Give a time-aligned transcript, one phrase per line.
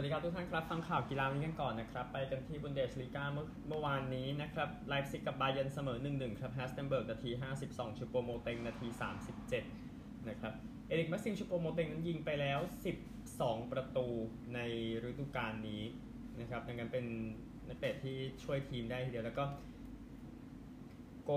[0.00, 7.30] วัสดีครับทุกท่านครับ ฟังข่าวกีฬาวันนี้กันก่อนนะครับ ไปกันที่บุนเดสลีกาเมื่อเมื่อวานนี้นะครับไลฟ์ซิกกับบาเยนเสมอ 1-1 ครับฮัลสเทนเบิร์กนาที
[7.64, 8.88] 52 ชูโปโมเตงนาที
[9.58, 10.52] 37 นะครับ
[10.88, 12.58] เอริกแม็กซิมชูโปโมเตงนั้นยิงไปแล้ว
[13.16, 14.06] 12 ประตู
[14.54, 14.58] ใน
[15.08, 15.82] ฤดูกาลนี้
[16.40, 17.04] นะครับดังนั้นเป็น
[17.68, 19.44] นักเตะที่ช่วยทีมได้ทีเดียวแล้วก็
[21.24, 21.30] โกล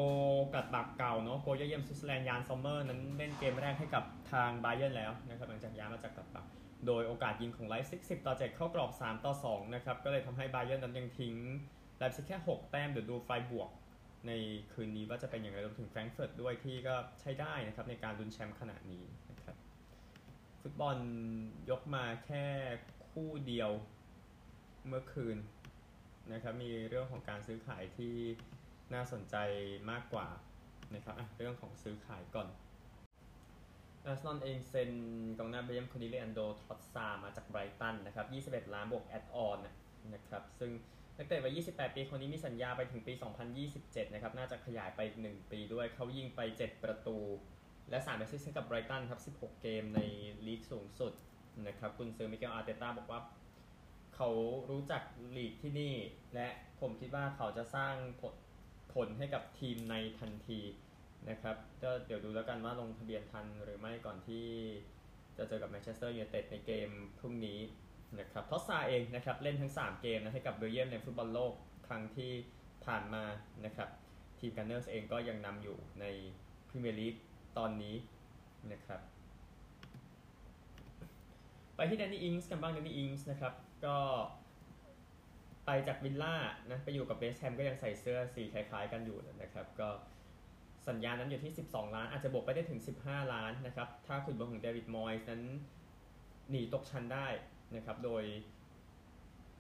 [0.56, 6.48] กลัดบักเก่าเนาะโกลเยี่ยมสวิตเซอร์แลนด์ยานซอมเมอร์นั้นเล่นเกมแรกให้กับทางบาเยนแล้วนะครับหลังจากย้ายมาจากกลัดบัก
[6.88, 11.36] โดยโอกาสยิงของไลฟ์ซิก10 ต่อ 7 เข้ากรอบ 3 ต่อ 2 นะครับ ก็เลยทำให้บาเยร์นั้นยังทิ้ง
[11.98, 13.70] ไลฟ์ซิกแค่ 6 แต้มเดี๋ยวดูไฟรบวร์ก
[14.28, 14.32] ใน
[14.74, 19.56] คืนนี้ว่าจะเป็นอย่างไรรวมถึงแฟรงก์เฟิร์ตด้วยที่ก็ใช้ได้นะครับในการลุ้นแชมป์ขณะนี้นะครับ
[20.62, 20.98] ฟุตบอล
[21.70, 22.46] ยกมาแค่
[23.10, 23.72] คู่เดียว
[24.88, 25.38] เมื่อคืน
[26.34, 28.14] นะครับมีเรื่องของการซื้อขายที่
[28.94, 29.36] น่าสนใจ
[29.92, 30.28] มากกว่า
[30.96, 32.48] นะครับเรื่องของซื้อขายก่อน
[34.06, 34.92] อาร์เซนอลเองเซ็น
[35.38, 38.28] กองหน้าเบลเยียมคนนี้เลอันโดรทรอสซามาจากไบรตันนะครับ
[38.60, 39.58] 21 ล้านบวก add-on
[40.14, 40.72] นะครับซึ่ง
[41.18, 43.14] นักเตะวัย 28 ปีคนนี้มีสัญญาไปถึงปี
[43.64, 47.18] 2027 นะครับ น่าจะขยายไปอีก 1 ปีด้วย เขายิงไป 7 ประตู
[47.90, 50.00] และ3 assist กับไบรตันครับ 16 เกมใน
[50.48, 51.14] ลีกสูงสุด
[51.68, 53.20] นะครับ กุนซือมิเกลอาร์เตต้าบอกว่า
[54.16, 54.30] เขา
[54.72, 55.04] รู้จัก
[55.38, 55.96] ลีกที่นี่
[56.34, 56.48] และ
[56.80, 58.34] ผมคิดว่าเขาจะสร้างผล
[58.94, 60.60] ผลให้กับทีมในทันที
[61.30, 64.46] นะครับก็เดี๋ยวดูแล้วกันว่าลงทะเบียนทันหรือไม่ก่อนที่
[65.38, 67.60] จะเจอกับแมนเชสเตอร์ยูไนเต็ดในเกมพรุ่งนี้
[68.20, 71.54] นะครับทรอสซาเองนะครับเล่นทั้ง 3 เกมนะให้กับเบลเยียมในฟุตบอลโลก
[71.88, 72.32] ครั้งที่
[72.86, 73.24] ผ่านมา
[73.66, 73.90] นะครับ
[74.40, 76.06] ทีมกันเนอร์สเองก็ยังนำอยู่ใน
[76.70, 77.16] พรีเมียร์ลีก
[77.58, 77.96] ตอนนี้
[78.72, 79.02] นะครับ
[81.76, 83.54] ไปที่แดนนี่อิงส์กันบ้างแดนนี่อิงส์นะครับ
[83.86, 83.98] ก็
[85.66, 86.36] ไปจากวิลล่า
[86.72, 89.90] นะไปอยู่กับเวสต์แฮมก็ยังใส่เสื้อสีคล้ายๆกันอยู่นะครับ ก็
[90.90, 95.42] สัญญานั้นอยู่ที่ 12 ล้าน อาจจะบวกไปได้ถึง 15 ล้านนะครับ ถ้าขุนพลของเดวิดมอยส์นั้น
[96.50, 97.28] หนีตกชั้นได้
[97.76, 98.24] นะครับ โดย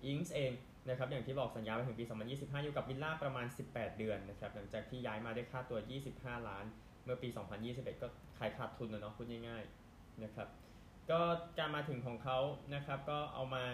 [0.05, 0.51] อิงส์เอง
[0.89, 5.79] นะครับ อย่างที่บอกสัญญาไปถึงปี 2025 อยู่กับวิลล่าประมาณ 18 เดือนนะครับ หลังจากที่ย้ายมาได้ค่าตัว
[6.13, 6.65] 25 ล้าน
[7.05, 7.29] เมื่อปี
[7.65, 10.47] 2021 ก็ขายขาดทุนนะเนาะพูดง่ายๆนะครับ
[11.11, 11.21] ก็
[11.57, 12.37] การมาถึงของเขา
[12.75, 13.65] นะครับ ก็เอามา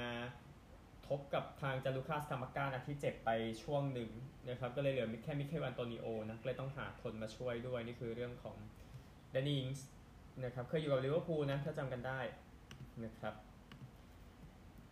[1.10, 3.30] ทบกับทางจานลูก้าสคามัคก้านะที่เจ็บไป
[3.64, 4.10] ช่วงหนึ่ง
[4.50, 8.58] นะครับก็เลยเหลือแค่มิคาอิลอันโตนิโอนะก็เลยต้องหาคนมาช่วยด้วยนี่คือเรื่องของ
[9.32, 9.86] แดนนี่อิงส์
[10.44, 12.20] นะครับเคยอยู่กับลิเวอร์พูลนะถ้าจำกันได้
[13.04, 13.34] นะครับ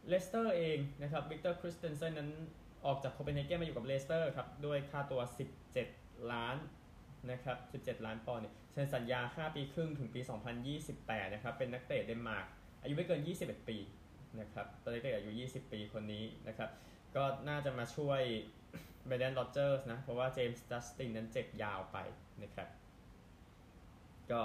[0.08, 2.32] เลสเตอร์เองนะครับวิกเตอร์คริสเตนเซนนั้น
[2.86, 5.22] ออกจากโคเปนเฮเกนมาอยู่กับเลสเตอร์ครับด้วยค่าตัว
[5.76, 6.56] 17 ล้าน
[7.32, 10.22] นะครับ17 ล้านปอนด์เนี่ยเซ็นสัญญา 5 ปีครึ่งถึงปี
[10.78, 12.46] 2028นะครับเป็นนักเตะเดนมาร์ก
[12.82, 13.78] อายุไม่เกิน 21 ปี
[14.42, 16.70] นะครับตอนนี้เด็กอายุ 20 ปีคนนี้นะครับ
[17.16, 18.22] ก็น่าจะมาช่วย
[19.06, 21.98] เบรนแดนร็อดเจอร์สนะเพราะว่าเจมส์จัสตินนั้นเจ็บยาวไป
[22.44, 22.68] นะครับ
[24.32, 24.42] ก็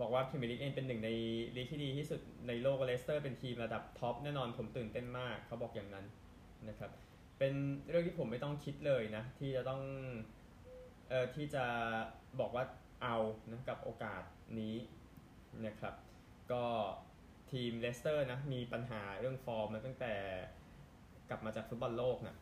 [0.00, 1.10] บอกว่าพรีเมียร์ลีกเองเป็นหนึ่งใน
[1.56, 6.06] ลีกที่ดีที่สุดในโลกเลสเตอร์เป็นทีมระดับท็อปแน่นอนผมตื่นเต้นมากเขาบอกอย่างนั้น
[6.68, 6.90] นะครับ
[7.38, 7.54] เป็น
[7.88, 9.82] เรื่องที่ผมไม่ต้องคิดเลยนะที่จะต้อง
[11.08, 11.64] เอ่อที่จะ
[12.40, 12.64] บอกว่า
[13.02, 13.16] เอา
[13.50, 14.22] นะกับโอกาส
[14.60, 14.74] นี้
[15.66, 15.94] นะครับ
[16.52, 16.64] ก็
[17.52, 20.14] ทีมเลสเตอร์นะมีปัญหาเรื่องฟอร์มมาตั้งแต่
[21.28, 22.36] กลับมาจากฟุตบอลโลกนะ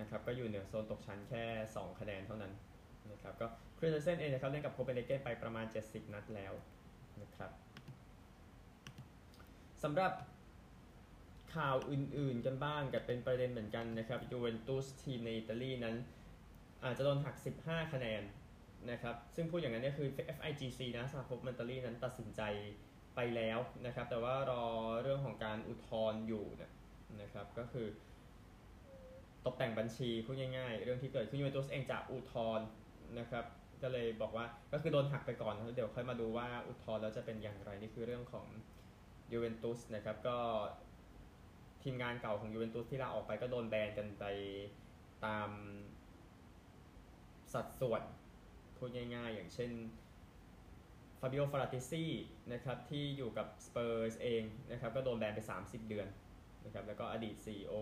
[0.00, 1.44] นะครับก็อยู่เหนือโซนตกชั้นแค่
[1.74, 2.52] 2 คะแนนเท่านั้น
[3.12, 3.46] นะครับก็
[3.78, 6.52] คริสเตนเซนเองนะครับเล่นกับโคเปนเฮเกนไปประมาณ 70 นัดแล้ว
[7.22, 7.50] นะครับ
[9.82, 10.12] สำหรับ
[11.54, 15.96] ข่าวอื่นๆกันบ้างกับเป็นประเด็นเหมือนกันนะครับยูเวนตุสทีมในอิตาลีนั้น
[16.84, 18.22] อาจจะโดนหัก 15 คะแนน
[18.90, 22.42] นะครับซึ่งพูดอย่างนั้นเนี่ยคือ FIGC นะสหภพมันตาลีนั้นตัดสินใจ
[23.14, 24.64] ไปแล้วนะครับ แต่ว่ารอ
[25.02, 26.44] เรื่องของการอุทธรณ์อยู่
[27.22, 27.86] นะครับ ก็คือ
[29.46, 32.66] ตกแต่งบัญชีพูดง่ายๆ เรื่องที่เกิดขึ้นยูเวนตุสเองจะอุทธรณ์
[33.18, 33.44] นะครับ
[33.82, 38.46] ก็เลยบอกว่าก็คือโดนหักไปก่อนแล้วเดี๋ยวค่อยมาดูว่าอุทธรณ์แล้วจะเป็นอย่างไรนี่คือเรื่องของ
[39.32, 40.38] ยูเวนตุสนะครับก็
[41.82, 44.24] ทีมงานเก่าของยูเวนตุสที่ลาออกไปก็โดนแบนกันไป
[45.24, 45.48] ตาม
[47.52, 48.02] สัดส่วน
[48.76, 49.70] พูดง่ายๆ อย่างเช่น
[51.20, 52.10] ฟาบิโอพาราติซี่
[52.52, 56.06] นะครับที่อยู่กับสเปอร์สเองนะครับก็โดนแบนไป 30 เดือน
[56.64, 57.74] นะครับแล้วก็อดีต CEO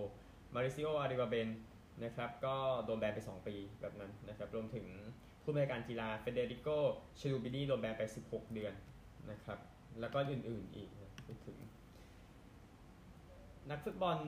[0.54, 1.48] เมาริซิโออาร์ริวาเบเน
[2.04, 2.54] นะครับก็
[2.84, 4.86] โดนแบนไป 2 ปีแบบนั้นนะครับรวมถึง
[5.42, 6.68] ผู้บริหารกีฬาเฟเดริโก
[7.18, 8.74] เครูบินีโดนแบนไป 16 เดือน
[9.30, 9.58] นะครับ
[10.00, 11.58] แล้วก็อื่นๆอีกนะพูดถึง
[13.70, 14.18] นักฟุตบอล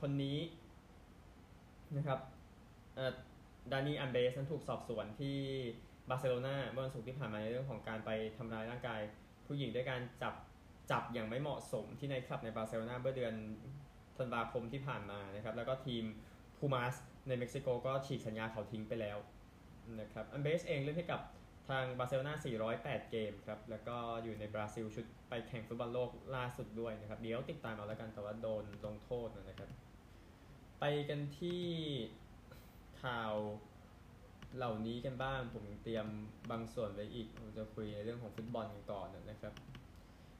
[0.00, 0.38] คนนี้
[1.96, 2.20] นะครับ
[3.72, 5.38] ดานีอัลเวสนั้นถูกสอบสวนที่
[6.08, 9.00] บาร์เซโลนาเมื่อวันศุกร์ที่ผ่านมาในเรื่องของการไปทำร้ายร่างกาย
[9.46, 10.34] ผู้หญิงด้วยการจับ
[10.90, 13.34] จับอย่างไม่เหมาะสมที่ในคลับในบาร์เซโลนาเมื่อเดือน
[14.16, 16.04] ธันวาคมที่ผ่านมานะครับแล้วก็ทีม
[16.58, 16.94] พูมาส
[17.28, 19.18] ในเม็กซิโกก็ฉีกสัญญาเขาทิ้งไปแล้ว
[20.00, 21.20] นะครับอัลเวสเองเล่นให้กับ
[21.68, 22.34] ทางบาร์เซโลนา
[22.72, 29.70] 408 เกมครับ แล้วก็อยู่ในบราซิลชุดไปแข่งฟุตบอลโลกล่าสุดด้วยนะครับ เดี๋ยวติดตามเอาแล้วกัน แต่ว่าโดนลงโทษนะครับ
[30.80, 31.64] ไปกันที่
[33.02, 33.34] ข่าว
[34.56, 36.06] เหล่านี้กันบ้าง ผมเตรียม
[36.50, 39.52] บางส่วนไว้อีกผมจะคุยในเรื่องของฟุตบอลกันก่อนนะครับ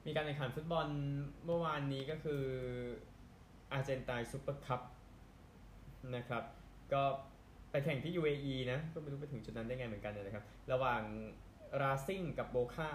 [0.05, 0.87] มีการแข่งขันฟุตบอล
[1.45, 2.43] เมื่อวานนี้ก็คือ
[3.71, 4.81] อาร์เจนตินาซูเปอร์คัพ
[6.15, 6.43] นะครับ
[6.93, 7.03] ก็
[7.71, 11.01] ไปแข่งที่ UAE นะก็ไม่รู้ไปถึงจุดนั้นได้ไงเหมือนกันนะครับ ระหว่าง
[11.81, 12.91] ราซิ่งกับโบคา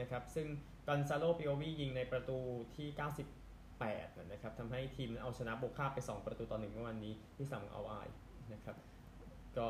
[0.00, 0.46] นะครับ ซึ่ง
[0.88, 2.38] กอนซาโลปิโอวี่ยิงในประตู
[2.76, 2.88] ที่
[3.56, 7.94] 98 นะครับทำให้ทีมเอาชนะโบคาไป 2 ประตูต่อหนึ่งเมื่อวันนี้ที่สั่งเอาไอ
[8.52, 8.76] นะครับ
[9.58, 9.68] ก็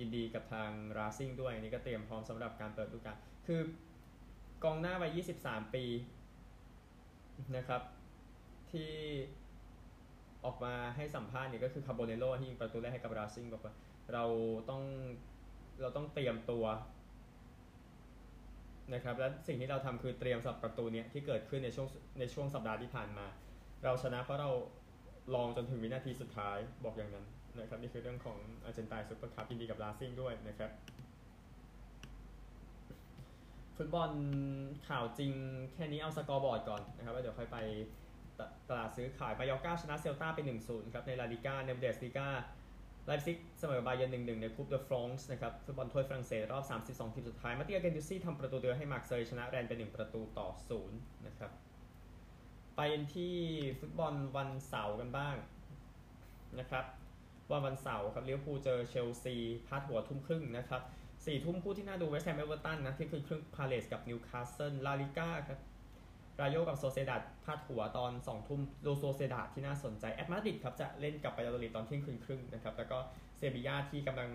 [0.00, 3.60] ยินดีกับทางราซิ่งด้วยนี่ก็เตรียมพร้อมสำหรับการเปิดฤดูกาลคือ
[4.64, 5.84] กองหน้าวัย23 ปี
[7.56, 7.82] นะครับ
[8.70, 8.90] ที่
[10.44, 13.74] ออกมาให้สัมภาษณ์เนี่ยก็คือคาโบเนโรที่ยิงประตูแรกให้กับราซิงบอกว่า
[14.12, 14.24] เรา
[14.70, 14.82] ต้อง
[15.80, 16.64] เราต้องเตรียมตัว
[18.94, 21.88] นะครับและสิ่งที่เราทำคือเตรียมสำหรับประตูเนี้ยที่เกิดขึ้นในช่วง
[22.20, 23.26] ในช่วงสัปดาห์ที่ผ่านมา
[23.84, 24.50] เราชนะเพราะเรา
[25.34, 27.26] ลองจนถึงวินาทีสุดท้ายบอกอย่างนั้น
[27.60, 30.70] นะครับนี่คือเรื่องของอาร์เจนตินาซูเปอร์คัพยินดีกับราซิ่งด้วยนะครับ
[33.76, 34.10] ฟุตบอล
[34.88, 35.32] ข่าวจริง
[35.74, 37.58] แค่นี้เอา scoreboard ก่อนนะครับแล้วเดี๋ยวค่อยไป
[38.68, 42.28] ตลาดซื้อขายมายอร์ก้าชนะเซลตาไป 1-0 ครับ ในลาลิก้าในบุนเดสลิก้า
[43.06, 50.48] ไลฟ์ซิกเสมอบาเยน1-1 ในคูปเดอฟรองส์นะครับฟุตบอลถ้วยฝรั่งเศสรอบ 32 ทีมสุดท้าย มาเตโอเกนดูซี่ทำประตูเดียวให้มาร์กเซยชนะแรนส์ไป 1ประตูต่อ
[50.86, 51.50] 0 นะครับ
[52.76, 52.80] ไป
[53.14, 53.34] ที่
[53.80, 55.36] ฟุตบอลวันเสาร์กันบ้าง
[56.58, 56.84] นะครับ
[57.50, 59.36] วันวันเสาร์ครับลิเวอร์พูลเจอเชลซี
[59.66, 60.82] พาดหัวทุ่มครึ่งนะครับ
[61.26, 65.60] สี่ทุ่มคู่ที่น่าดูเวสต์แฮมเอเวอร์ตันนะเที่ยงคืนครึ่งพาเลซกับนิวคาสเซิลลาลิก้าครับ
[66.40, 72.98] ราโยกับโซเซดัดพาดหัวตอน2ทุ่มโลโซเซดัดที่น่าสนใจแอตมาดริดครับจะเล่นกับบายาโดลิดอนเที่ยงคืนครึ่งนะครับแล้วก็
[73.36, 74.30] เซบียาที่กำลัง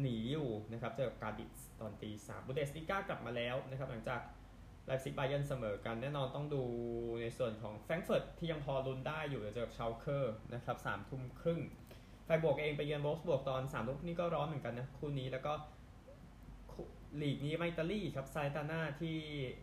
[0.00, 4.20] หนีอยู่นะครับเจอกับกาดิสตอนตีสามบุนเดสลีกากลับมาแล้วนะครับหลังจาก
[4.86, 6.62] ไลป์ซิกบาเยิร์นเสมอกันแน่นอนต้องดู
[7.22, 11.60] ในส่วนของแฟรงก์เฟิร์ตที่ยังพอลุ้นได้อยู่เจอกับชาลเคอร์นะครับสามทุ่มครึ่ง
[12.24, 15.52] ไฟร์บวร์กเองไปเยือนโวล์ฟสบวร์กตอนสามทุ่มนี่ก็ร้อนเหมือนกันนะคู่นี้แล้วก็
[17.22, 19.16] ลีกในอิตาลีครับซาแลร์นิตาน่าที่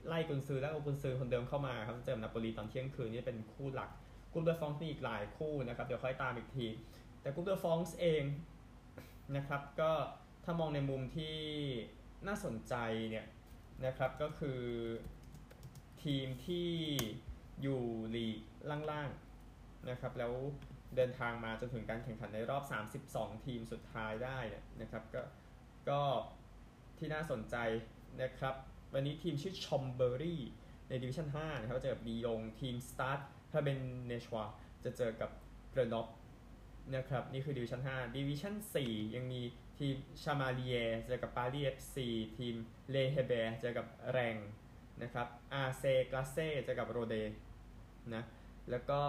[0.07, 3.89] ไล่กุนซือและเอากุนซือคนเดิมเข้ามาครับเจอนาโปลีตอนเที่ยงคืนนี่เป็นคู่หลัก
[4.31, 6.67] คูปเดอฟรองซ์มีอีกหลายคู่นะครับเดี๋ยวค่อยตามอีกที
[7.21, 8.23] แต่คูปเดอฟรองซ์เอง
[9.35, 9.91] นะครับก็
[10.43, 11.35] ถ้ามองในมุมที่
[12.27, 12.75] น่าสนใจ
[13.09, 13.25] เนี่ย
[13.85, 14.61] นะครับก็คือ
[16.03, 16.69] ทีมที่
[17.61, 17.81] อยู่
[18.15, 18.37] ลีก
[18.91, 20.33] ล่างๆนะครับแล้ว
[20.95, 22.63] เดินทางมาจนถึงการแข่งขันในรอบ
[23.05, 24.39] 32 ทีมสุดท้ายได้
[24.81, 25.21] นะครับก็
[25.89, 26.01] ก็
[26.97, 27.55] ที่น่าสนใจ
[28.21, 28.55] นะครับ
[28.93, 30.41] วันนี้ทีมชื่อชอมเบอรี่
[30.89, 33.19] ในดิวิชั่น5นะครับเจอกับบียงทีมสตาร์ท
[33.51, 33.77] ถ้าเป็น
[34.07, 34.43] เนชวา
[34.83, 35.29] จะเจอกับ
[35.71, 36.07] เกรนอฟ
[36.95, 38.55] นะครับนี่คือดิวิชั่น5ดิวิชั่น
[38.85, 39.41] 4ยังมี
[39.79, 42.55] ทีมชามาเลียเจอกับปารีสเอฟซีทีม
[42.91, 44.35] เลเฮเบเจอกับแรง
[45.01, 47.15] นะครับอาเซกลาเซ่เจอกับโรเด
[48.13, 48.23] นะ
[48.69, 49.01] แล้วก็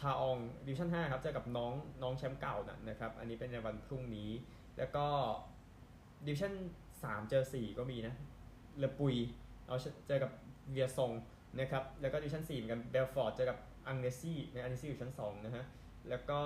[0.00, 2.56] ทาองดิวิชั่น5ครับเจอกับน้องน้องแชมป์เก่า
[2.88, 4.30] นะครับ อันนี้เป็นในวันพรุ่งนี้
[4.78, 5.06] แล้วก็
[6.26, 6.54] ดิวิชั่น
[7.02, 8.14] สามเจอสี่ก็มีนะ
[8.78, 9.14] เลปุย
[9.66, 9.76] เอา
[10.06, 10.30] เจอกับ
[10.70, 11.10] เวียซง
[11.58, 15.64] นะครับแล้วก็ดิวิชั่นสี่เหมือนกันเบลฟอร์ดเจอกับอังเนซี่ในอังเนซี่อยู่ชั้นสองนะฮะ
[16.08, 16.40] แล้วก็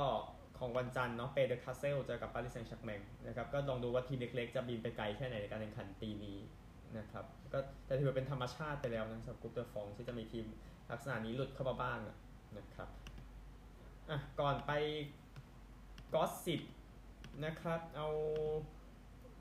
[0.58, 6.38] ของวันจันทร์เนาะเปย์เดอคาสเซลเจอกับปารีสแซงต์แชร์กแมงนะครับก็ลองดูว่าทีมเล็กๆ จะบินไปไกลแค่ไหนในการแข่งขันปีนี้
[6.98, 10.46] นะครับก็แต่ถือเป็นธรรมชาติไปแล้วนะสำหรับคูปเดอฟรองซ์ที่จะมีทีม
[10.90, 11.98] ลักษณะนี้หลุดเข้ามาบ้าง
[12.58, 12.88] นะครับ
[14.10, 14.72] อะก่อนไป
[16.14, 16.62] gossip
[17.44, 18.08] นะครับเอา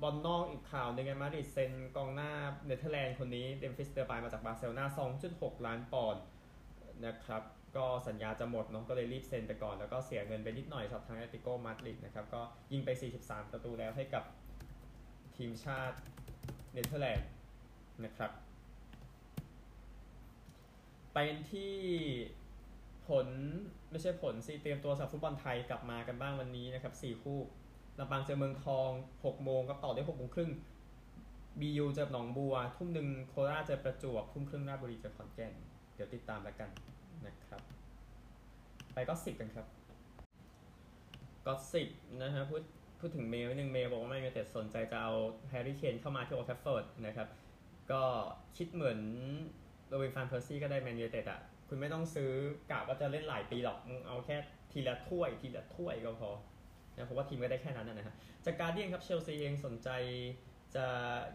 [0.02, 2.32] บอลนอกอีกข่าวหนึ่งแอตมาดริดเซ็นกองหน้า
[2.66, 4.86] เนเธอร์แลนด์คนนี้เดมฟิสเตอร์ไปมาจากบาร์เซโลนา
[5.26, 6.24] 2.6 ล้านปอนด์
[7.06, 7.44] นะครับ
[7.76, 12.90] ก็สัญญาจะหมดเนาะก็เลยรีบเซ็นไปก่อน แล้วก็เสียเงินไปนิดหน่อยสำหรับทางแอตเลติโกมาดริดนะครับก็ยิงไป
[13.22, 14.24] 43 ประตูแล้วให้กับ
[15.38, 15.98] ทีมชาติ
[16.74, 17.30] เนเธอร์แลนด์
[18.06, 18.32] นะครับ
[21.14, 21.18] ไป
[21.52, 21.74] ที่
[23.08, 23.28] ผล
[23.92, 27.40] ไม่ใช่ผลสิเตรียมตัวสำหรับฟุตบอลไทยกลับมากันบ้างวันนี้นะครับ4คู่
[28.00, 28.90] ลำปางเจอเมืองทอง
[29.22, 30.52] 6โมงก็ต่อได้6โมงครึ่ง
[31.60, 35.54] บียูเจอหนองบัว ทุ่มหนึ่งโคราชเจอประจวบทุ่มครึ่งราชบุรีเจอขอนแก่น
[35.96, 36.70] เดี๋ยวติดตามแล้วกัน
[37.26, 37.62] นะครับ
[38.94, 39.68] ไป gossip กันครับ
[41.46, 41.88] gossip
[42.22, 42.64] นะฮะพูด
[43.00, 45.14] พูดถึงเมลหนึ่งเมลบอกว่าไม่มีแต่สนใจจะเอา
[45.50, 47.28] แฮร์รี่เคนเข้ามาที่โอลด์แทรฟฟอร์ดนะครับ
[47.92, 48.02] ก็
[48.58, 49.00] คิดเหมือน
[49.88, 52.32] โรบินฟานเพอร์ซีก็ได้แมนยูเต็ดอะ คุณไม่ต้องซื้อ
[52.72, 54.38] กะว่าจะเล่นหลายปีหรอกเอาแค่
[54.72, 56.32] ทีละถ้วยทีละถ้วยก็พอ
[56.96, 59.90] นะเพราะว่าทีมก็ได้แค่นั้นนะฮะจากการ์เดียนครับเชลซีเองสนใจ
[60.76, 60.86] จะ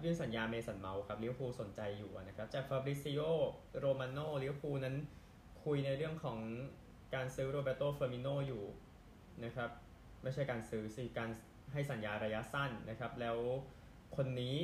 [0.02, 3.20] ยื่นสัญญาเมสันเมาท์ครับลิเวอร์พูลสนใจอยู่นะครับจากฟาบริซิโอ
[3.78, 4.96] โรมาโนลิเวอร์พูลนั้น
[5.64, 6.38] คุยในเรื่องของ
[7.14, 8.64] การซื้อโรแบร์โตเฟอร์มิโนอยู่
[9.44, 9.70] นะครับ
[10.22, 11.30] ไม่ใช่การซื้อสิการ
[11.72, 13.36] ให้สัญญาระยะสั้นนะครับ แล้ว
[14.16, 14.56] คนนี้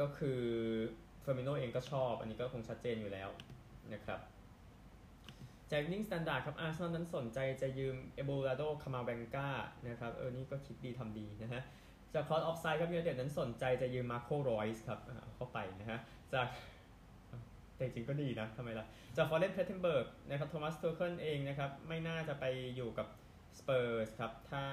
[0.00, 0.40] ก็คือ
[1.20, 3.28] เฟอร์มิโนเองก็ชอบ อันนี้ก็คงชัดเจนอยู่แล้ว
[3.92, 4.20] นะครับ
[5.70, 9.48] จากอีฟนิ่งสแตนดาร์ดครับอาร์เซนอลนั้นสนใจจะยืมเอดูอาร์โดคามาวิงกา
[9.88, 11.62] นะครับ เออ นี่ก็คิดดีทำดีนะฮะ
[12.14, 15.00] จากคอร์สออฟไซด์ครับยูไนเต็ดนั้นสนใจจะยืมมาร์โกรอยส์ครับ
[15.36, 15.98] เข้าไปนะฮะ
[16.32, 16.46] จาก
[17.78, 22.44] แต่จริงก็ดีนะทำไมล่ะ จากฟลอเรียนเพลทเทนเบิร์กนะครับโทมัสทูเคิ่ลเองนะครับ ไม่น่าจะไป
[22.76, 23.06] อยู่กับ
[23.58, 24.64] สเปอร์สครับ ถ้า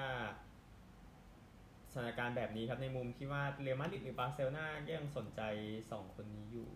[1.92, 5.40] สถานการณ์แบบนี้ครับ ในมุมที่ว่าเรอัลมาดริดหรือบาร์เซโลนายังสนใจ
[5.80, 6.70] 2 คนนี้อยู่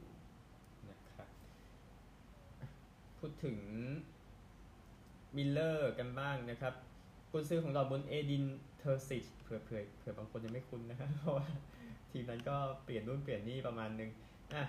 [0.91, 1.29] นะครับ
[3.19, 3.59] พูดถึง
[5.37, 6.75] มิลเลอร์กันบ้างนะครับ
[7.31, 8.45] กุนซื้อของเราบนเอดิน
[8.79, 11.47] เทอร์ซิชเผื่อเผื่อเผื่อบางคนยังไม่คุ้นนะครับเพราะว่า
[12.11, 14.11] ทีมนั้นก็เปลี่ยนนู่นเปลี่ยนนี่ประมาณนึง
[14.55, 14.65] อะ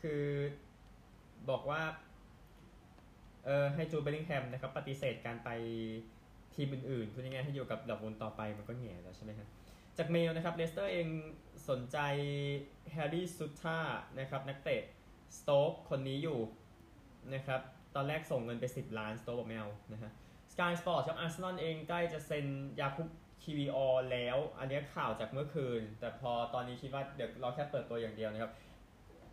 [0.00, 0.22] คือ
[1.50, 1.82] บอกว่า
[3.44, 5.50] เออให้จูเบลลิงแฮมนะครับปฏิเสธการไป
[6.54, 9.48] ทีมอื่นๆพูดง่ายๆให้อยู่กับดอกบุญต่อไปมันก็แง่แล้วใช่ไหมครับ
[9.98, 11.08] จากเมลนะครับเลสเตอร์เอง
[11.68, 11.98] สนใจ
[12.92, 13.78] แฮร์รี่ซูต้าร์
[14.18, 14.82] นะครับนักเตะ
[15.38, 16.38] สโต๊กคนนี้อยู่
[17.34, 17.60] นะครับ
[17.94, 20.10] ตอนแรกส่งเงินไป 10 ล้านสโต๊กบอกไม่เอานะฮะ
[20.52, 22.46] สกายสปอร์ตครับอาร์เซนอลเองใกล้จะเซ็น
[22.80, 23.08] ยาคุบ
[23.42, 28.52] คิวิออร์แล้ว อันนี้ข่าวจากเมื่อคืน แต่พอตอนนี้คิดว่าเดี๋ยวเราแค่เปิดตัวอย่างเดียวนะครับ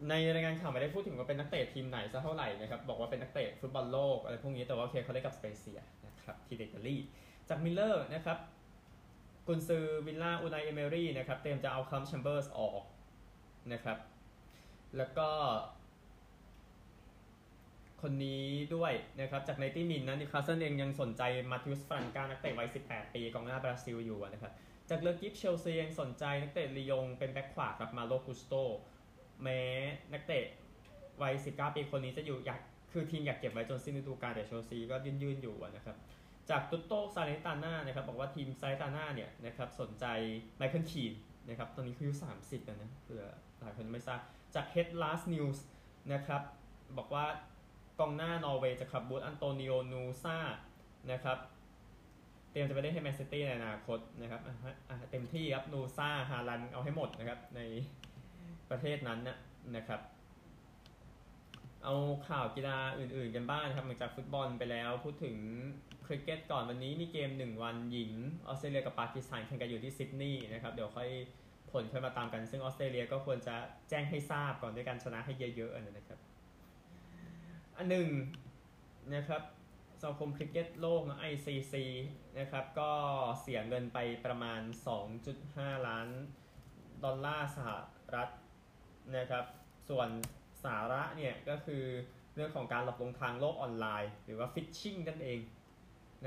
[0.09, 6.95] ในรายงานข่าวไม่ได้พูดถึงว่าเป็นนักเตะทีมไหนซะเท่าไหร่นะครับ บอกว่าเป็นนักเตะฟุตบอลโลกอะไรพวกนี้แต่ว่าโอเคเขาได้กับสเปเซียนะครับที่อิตาลี
[7.49, 8.37] จากมิเรอร์นะครับ
[9.47, 12.83] กุนซือวิลล่าอูไนเอเมรี่นะครับเตรียมจะเอาคัลลัมแชมเบอร์สออก
[13.73, 13.97] นะครับ
[14.97, 15.29] แล้วก็
[18.01, 21.21] คนนี้ด้วยนะครับจาก90min นะนิวคาสเซิลเองยังสนใจ
[21.51, 24.53] มาทิอุสฟรังกานักเตะวัย 18 ปีกองหน้าบราซิลอยู่นะครับ
[24.89, 28.53] จากเลกิ๊ปเชลซียังสนใจนักเตะลียงเป็นแบ็คขวากับมาโลกุสโต
[29.43, 29.59] แม้
[30.13, 30.45] นักเตะ
[31.21, 32.59] วัย 19 ปีคนนี้จะอยู่อยาก
[32.91, 35.97] คือทีมอยากเก็บไว้จนสิ้นฤดูกาลแต่เชลซีก็ยืนยืนอยู่นะครับ
[36.49, 40.05] จากตุตโตซาแลร์นิตาน่านะครับบอกว่าทีมซาแลร์นิตาน่าเนี่ยนะครับสนใจ
[40.57, 41.13] ไมเคิลคีน
[41.47, 43.25] นะครับตอนนี้คืออายุ30แล้วนะเผื่อ
[43.59, 44.19] หลายคนไม่ทราบ
[44.55, 45.57] จาก Het Laatste Nieuws
[46.13, 46.41] นะครับ
[46.97, 47.25] บอกว่า
[47.99, 50.37] กองหน้านอร์เวย์จากคลับบรูซอันโตนิโอนูซา
[51.11, 51.37] นะครับ
[52.51, 54.41] เตรียมจะไปเล่นให้แมนซิตี้ในอนาคตนะครับ
[55.11, 57.61] เต็มที่ครับนูซาฮาลันเอาให้หมดนะครับใน
[58.69, 59.37] ประเทศนั้นนะ
[59.75, 60.01] นะครับ
[61.83, 61.95] เอา
[62.27, 65.37] ข่าวกีฬาอื่นๆกันบ้างครับหลังจากฟุตบอลไปแล้วพูดถึง
[66.05, 68.11] คริกเก็ตก่อนวันนี้มีเกม 1 วันหญิง
[68.47, 71.09] ออสเตรเลียกับปากีสถานแข่งกันอยู่ที่ซิดนีย์นะครับเดี๋ยวค่อย
[71.71, 73.55] ผลค่อยมาตามกัน ซึ่งออสเตรเลียก็ควรจะ
[73.89, 76.19] แจ้งให้ทราบก่อนด้วยการชนะให้เยอะๆนะครับ
[77.77, 78.09] อันหนึ่ง
[79.15, 79.41] นะครับ
[80.01, 81.73] สมาคมคริกเก็ตโลกนะ ICC
[82.39, 82.91] นะครับก็
[83.41, 84.61] เสียเงินไปประมาณ
[85.25, 86.07] 2.5 ล้าน
[87.03, 87.69] ดอลลาร์สห
[88.15, 88.29] รัฐ
[89.17, 89.45] นะครับ
[89.89, 90.09] ส่วน
[90.63, 91.83] สาระเนี่ยก็คือ
[92.35, 95.39] เรื่องของการหลอกลวงทางโลกออนไลน์ หรือว่าฟิชชิงนั่นเอง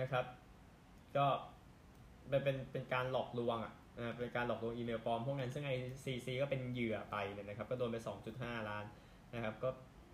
[0.00, 0.24] นะครับ
[1.16, 1.26] ก็
[2.28, 3.72] เป็นเป็นเป็นการหลอกลวงอะ
[4.18, 7.96] เป็นการหลอกลวงอีเมลปลอมพวกนั้นซึ่ง ICC ก็เป็นเหยื่อไปเนี่ยนะครับ ก็โดนไป
[8.32, 8.84] 2.5 ล้าน
[9.34, 9.68] นะครับ ก็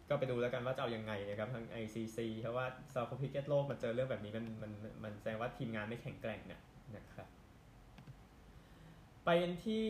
[0.09, 4.73] ก็ไปดูแล้วกันว่าจะเอาอยัางไงนะครับทาง ICC เพราะว่าซาคอพิเกตโลกมันเจอเรื่องแบบนี้มันมัน
[5.05, 6.61] มันแสดงว่าทีมงานไม่แข็งแกร่งนะ
[6.97, 7.29] นะครับ
[9.25, 9.29] ไป
[9.67, 9.87] ที่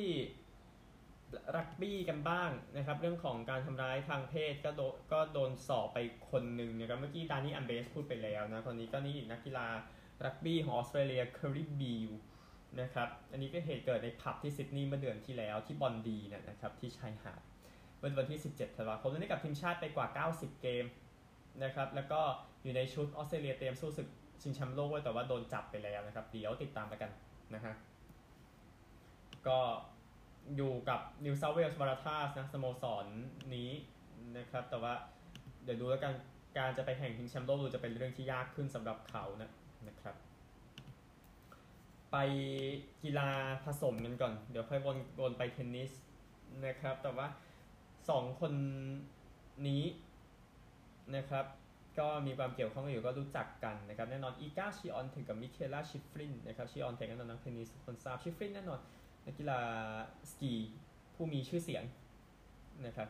[1.57, 5.99] รักบี้กันบ้างนะครับ เรื่องของการทำร้ายทางเพศก็โดก็โดนสอบไป
[6.31, 9.67] คนหนึ่งนะครับ เมื่อกี้ดานี่อัลเวสพูดไปแล้วนะคนนี้ก็นี่นักกีฬา
[10.25, 12.11] รักบี้ของออสเตรเลียเคิร์ทลีย์บีล
[12.81, 17.41] นะครับ อันนี้ก็เหตุเกิดในผับที่ซิดนีย์เมื่อเดือนที่แล้วที่บอนดีนะครับที่ชายหาด
[18.03, 20.85] วันวันที่ 17ธันวาคมนี้กับทีมชาติไปกว่า 90 เกม
[21.65, 22.21] นะครับ แล้วก็
[22.63, 24.09] อยู่ในชุดออสเตรเลียเตรียมสู้ศึก
[24.43, 27.11] ชิงแชมป์โลกไว้แต่ว่าโดนจับไปแล้วนะครับ เดี๋ยวติดตามไปกัน
[27.55, 27.75] นะฮะ
[29.47, 29.59] ก็
[30.57, 33.07] อยู่กับ New South Wales Waratahs นะสโมสรน
[33.55, 33.71] นี้
[34.37, 34.95] นะครับ แต่ว่า
[35.65, 36.15] เดี๋ยวดูแล้วกัน
[36.59, 39.51] การจะไปแข่งชิงแชมป์โลกดูจะเป็นเรื่องที่ยากขึ้นสำหรับเขานะ
[39.89, 40.17] นะครับ
[42.13, 42.17] ไป
[43.03, 43.31] กีฬา
[43.65, 45.93] ผสมกันก่อน เดี๋ยวค่อยวนวนไปเทนนิส
[46.67, 47.27] นะครับ แต่ว่า
[48.11, 48.53] สองคน
[49.69, 49.85] นี้
[51.17, 51.45] นะครับ
[51.99, 58.81] ก็มีความเกี่ยวข้องอยู่ก็รู้จักกันนะครับ แน่นอนอีกาชิออนถึงกับมิเคล่าชิฟรินนะครับชิออนแข่งกันนักเทนนิสคนทราบชิฟรินแน่นอน
[59.27, 59.61] นักกีฬา
[60.31, 60.53] สกี
[61.15, 61.85] ผู้มีชื่อเสียง
[62.87, 63.09] นะครับ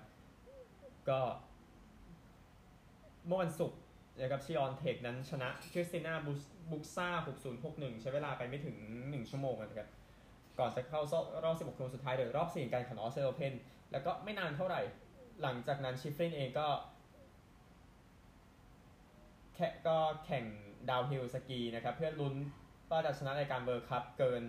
[1.08, 1.20] ก็
[3.26, 3.78] เมื่อวันศุกร์
[4.20, 6.14] นะครับชิออนเทคนั้นชนะคริสติน่า
[6.70, 7.08] บุกซ่า
[7.56, 9.88] 6061 ใช้เวลาไปไม่ถึง 1 ชั่วโมงนะครับ
[10.58, 11.00] ก่อนจะเข้า
[11.44, 13.54] รอบ 16คนสุดท้ายโดยรอบสี่การแข่งออสเตรเลียนโอเพ่น
[13.92, 14.80] แล้วก็ไม่นานเท่าไหร่
[15.42, 16.68] หลังจากนั้นชิฟรินเองก็
[19.54, 20.44] แค่ก็แข่ง
[20.90, 22.34] downhill สกีนะครับ เพื่อลุ้น
[22.90, 24.44] ว่าจะชนะในการ World Cup เกิน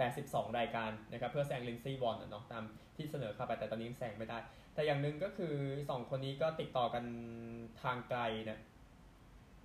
[0.00, 2.64] 82 รายการนะครับเพื่อแซงลินซี่วอนเนาะตาม
[2.96, 4.38] ที่เสนอเข้าไปแต่ตอนนี้แซงไม่ได้
[4.74, 5.54] แต่อย่างหนึ่งก็คือ
[5.84, 7.04] 2 คนนี้ก็ติดต่อกัน
[7.82, 8.58] ทางไกลนะ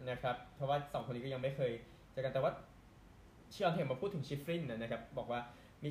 [0.10, 1.72] นะครับเพราะว่า 2 คนนี้ก็ยังไม่เคย
[2.13, 2.51] เจอกันแต่ว่า
[3.51, 5.42] เชิออนเทมมาพูดถึงชิฟรินนะครับบอกว่า
[5.84, 5.89] มิ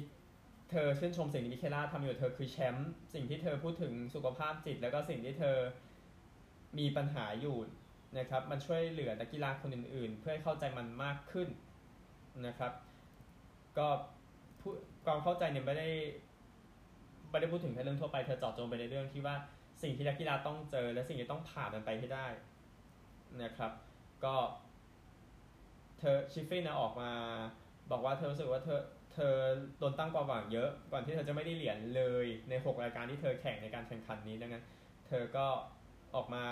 [0.71, 5.57] เธอชื่นชมสิ่งที่มิเคล่าทำอยู่เธอคือแชมป์สิ่งที่เธอพูดถึงสุขภาพจิต แล้วก็สิ่งที่เธอ
[6.79, 7.57] มีปัญหาอยู่
[8.19, 11.49] นะครับมันช่วยเหลือนักกีฬาคนอื่น ๆ เพื่อให้เข้าใจมันมากขึ้น
[12.47, 12.73] นะครับ
[13.79, 13.89] ก็
[15.05, 15.89] ความเข้าใจเนี่ยไม่ได้
[17.31, 19.35] ไม่ได้พูดถึงแค่เรื่องทั่วไปเธอเจาะจงไปในเรื่องที่ว่า
[19.83, 22.27] สิ่งที่นักกีฬาต้องเจอ และสิ่งที่ต้องผ่านมันไปให้ได้
[23.43, 23.73] นะครับ
[24.25, 24.35] ก็
[25.99, 27.11] เธอชิฟฟี่นะออกมา
[27.91, 28.81] บอกว่าเธอรู้สึกว่าเธอ
[29.13, 29.35] เธอ
[29.79, 34.65] โดนตั้งความหวังเยอะ ก่อนที่เธอจะไม่ได้เหรียญเลยใน 6 รายการที่เธอแข่งในการแข่งขันนี้ดังนั้น
[35.09, 35.47] เธอก็
[36.15, 36.45] ออกมา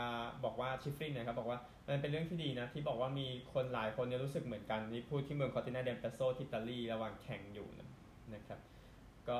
[0.44, 7.88] บอกว่าชิฟฟี่นะครับบอกว่ามันเป็นเรื่องที่ดีนะ ที่บอกว่ามีคนหลายคนเนี่ยรู้สึกเหมือนกัน นี่พูดที่เมืองคอตินาเดมเปโซที่อิตาลีระหว่างแข่งอยู่นะ
[8.34, 8.60] นะครับ
[9.28, 9.38] ก็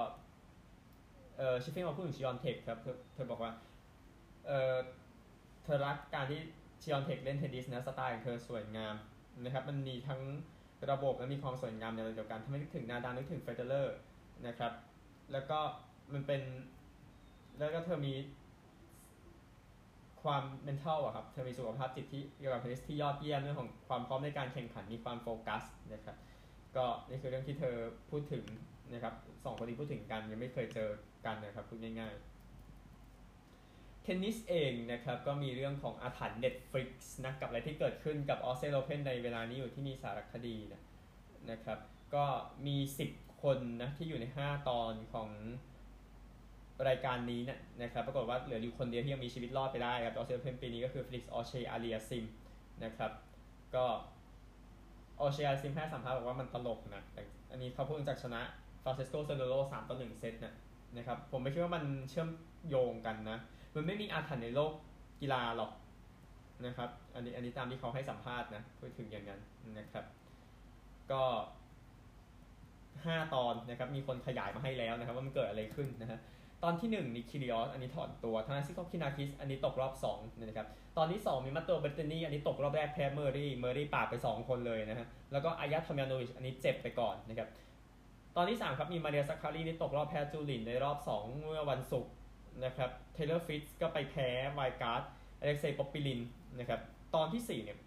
[1.38, 3.52] เออชิฟรินมาพูดถึงชิออนเทคครับเธอเธอบอกว่า
[4.46, 4.76] เออ
[5.64, 6.40] เธอรักการที่
[6.82, 8.94] ชิออนเทคเล่นเทนนิสนะสไตล์ของเธอสวยงาม
[9.44, 10.20] นะครับมันมีทั้ง
[10.90, 13.96] ระบบและมีความสวยงามในเวลาเดียวกันทำให้นึกถึงนาดานึกถึงเฟเดเลอร์
[14.46, 14.72] นะครับ
[15.32, 15.58] แล้วก็
[16.12, 16.42] มันเป็น
[17.58, 18.14] แล้วก็เธอมี
[20.22, 25.62] ความ mental อะครับ เธอมีสุขภาพจิตที่เกี่ยวกับเทนนิสที่ยอดเยี่ยมเรื่องของความพร้อมในการแข่งขันมีความโฟกัส
[25.92, 26.16] นะครับ
[26.76, 27.76] ก็นี่คือเรื่องที่เธอ
[28.10, 28.44] พูดถึง
[28.92, 29.14] นะครับ
[29.44, 30.90] สองคนนี้พูดถึงกันยังไม่เคยเจอ
[31.26, 36.90] กันนะครับพูดง่ายๆ เทนนิสเองนะครับก็มีเรื่องของอาถรรพ์ Netflix
[37.24, 40.82] นะกับอะไรที่เกิดขึ้นกับออสเตรเลียนโอเพ่นในเวลานี้อยู่ที่มีสารคดีนะ
[41.50, 41.78] นะครับ
[42.14, 42.24] ก็
[42.66, 42.76] มี
[43.10, 45.28] 10 คนนะที่อยู่ใน 5 ตอนของ
[46.88, 52.24] รายการนี้นะนะครับปรากฏว่าเหลืออยู่คนเดียวที่ยังมีชีวิตรอดไปได้ครับออสเตรเลียนโอเพ่นปีนี้ก็คือเฟลิกซ์ออเชอาเลียสซิม
[52.84, 53.12] นะครับ
[53.74, 53.84] ก็
[55.22, 58.40] ออเชอาเลียสซิมให้สัมภาษณ์บอกว่ามันตลกนะ แต่อันนี้เขาพูดจากชนะ
[58.84, 60.54] ฟรานซิสโกเซรุนโดโลสามต่อหนึ่งเซตนะ
[60.96, 62.28] นะครับ ผมไม่คิดว่ามันเชื่อม
[62.68, 63.38] โยงกันนะ
[63.74, 64.72] มันไม่มีอาถรรพ์ในโลก
[65.20, 65.72] กีฬาหรอก
[66.66, 69.40] นะครับ อันนี้อันนี้ตามที่เขาให้สัมภาษณ์นะพูดถึงอย่างนั้น
[69.78, 70.04] นะครับ
[71.12, 71.22] ก็
[72.46, 76.18] 5ตอนนะครับ มีคนขยายมาให้แล้วนะครับ ว่ามันเกิดอะไรขึ้นนะฮะ
[76.64, 87.48] ตอนที่1นึ่งนิคิริออสอันนี้ถอนตัวทานาซิโกคินาคิสอันนี้ตกรอบ2นะครับตอนที่ 2 มีมัตเตโอเบอร์เรตตินี่อันนี้ตกรอบแรกแพ้เมอร์รี่เมอร์รี่ปาดไป 2 คนเลยนะฮะแล้วก็อายลาทอมยาโนวิชอันนี้เจ็บไปก่อนนะครับ
[88.36, 92.12] ตอนที่ 3 ครับมีมาเรียซักคารีนี่ตกรอบแพ้จูลินในรอบ 2 เมื่อวันศุกร์
[92.64, 95.02] นะครับเทย์เลอร์ฟริตซ์ก็ไปแพ้ wildcard
[95.40, 96.20] อเล็กเซย์ป๊อปปิริน
[96.58, 96.80] นะครับ
[97.14, 97.78] ตอนที่4เนี่ย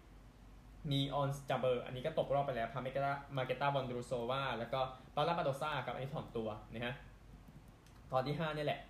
[0.90, 4.80] มีออนจับเบอร์อันนี้ก็ตกรอบไปแล้วพาเมกามาเกตาวอนดรูโซวาแล้วก็
[5.14, 6.94] เปาลาบาโดซาครับอันนี้ถอนตัวนะฮะ
[8.12, 8.80] ตอนที่5นี่แหละ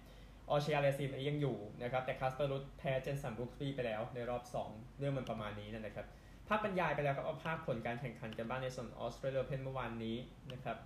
[0.51, 6.07] ออเชอาเลียสซิมอันนี้ยังอยู่นะครับ แต่คาสเปอร์รุตแพ้เจนสันบรุกซี่ไปแล้วในรอบ 2 เรื่องมันประมาณนี้นะครับ
[6.49, 10.17] ภาพบรรยายไปแล้วครับ เอาภาพผลการแข่งขันกันบ้างในส่วนออสเตรเลียนโอเพ่นเมื่อวานนี้
[10.53, 10.77] นะครับ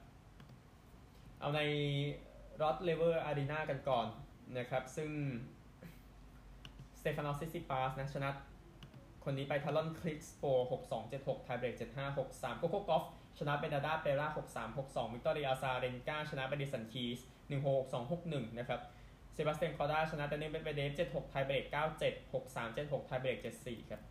[1.40, 1.60] เอาใน
[2.60, 4.06] รอดเลเวอร์อารีนากันก่อน
[4.58, 5.10] นะครับ ซึ่ง
[6.98, 8.30] สเตฟานอสซิซิปาสนะชนะ
[9.24, 13.04] คนนี้ไปทัลลอนกรีกสปอร์6 2 7 6ไทเบรก7 5 6 3โกโก้กอฟ
[13.38, 18.80] ชนะเบอร์นาร์ดาเปร่า6 3 6 2วิกตอเรียอซาเรนกาชนะเบดิสันคีส 1 6 2 6 1นะครับ
[19.32, 24.02] เซบาสเตียนคอร์ด้าชนะเดนิเเบเดฟ7 6ไทเบรก9 7 6 3 7 6ไทเบรก7 4ครับ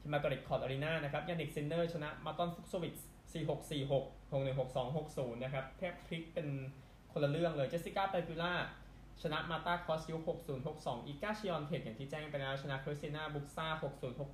[0.00, 2.94] ที่มาเกริกคอร์ดอารีนานะครับยานิกซินเนอร์ชนะมาร์ตอนฟุกโซวิช
[3.32, 6.48] 4 6 4 6 6 1 6 2 6 0นะครับแทบพลิกเป็น
[7.12, 8.52] คนละเรื่องเลยเจสสิก้าเปกูล่า
[9.22, 10.16] ชนะมาร์ตาคอสยุค
[10.62, 13.66] 6062 อีกาชิออนเทคอย่างที่แจ้งไปแล้วชนะคริสติน่าบุกซ่า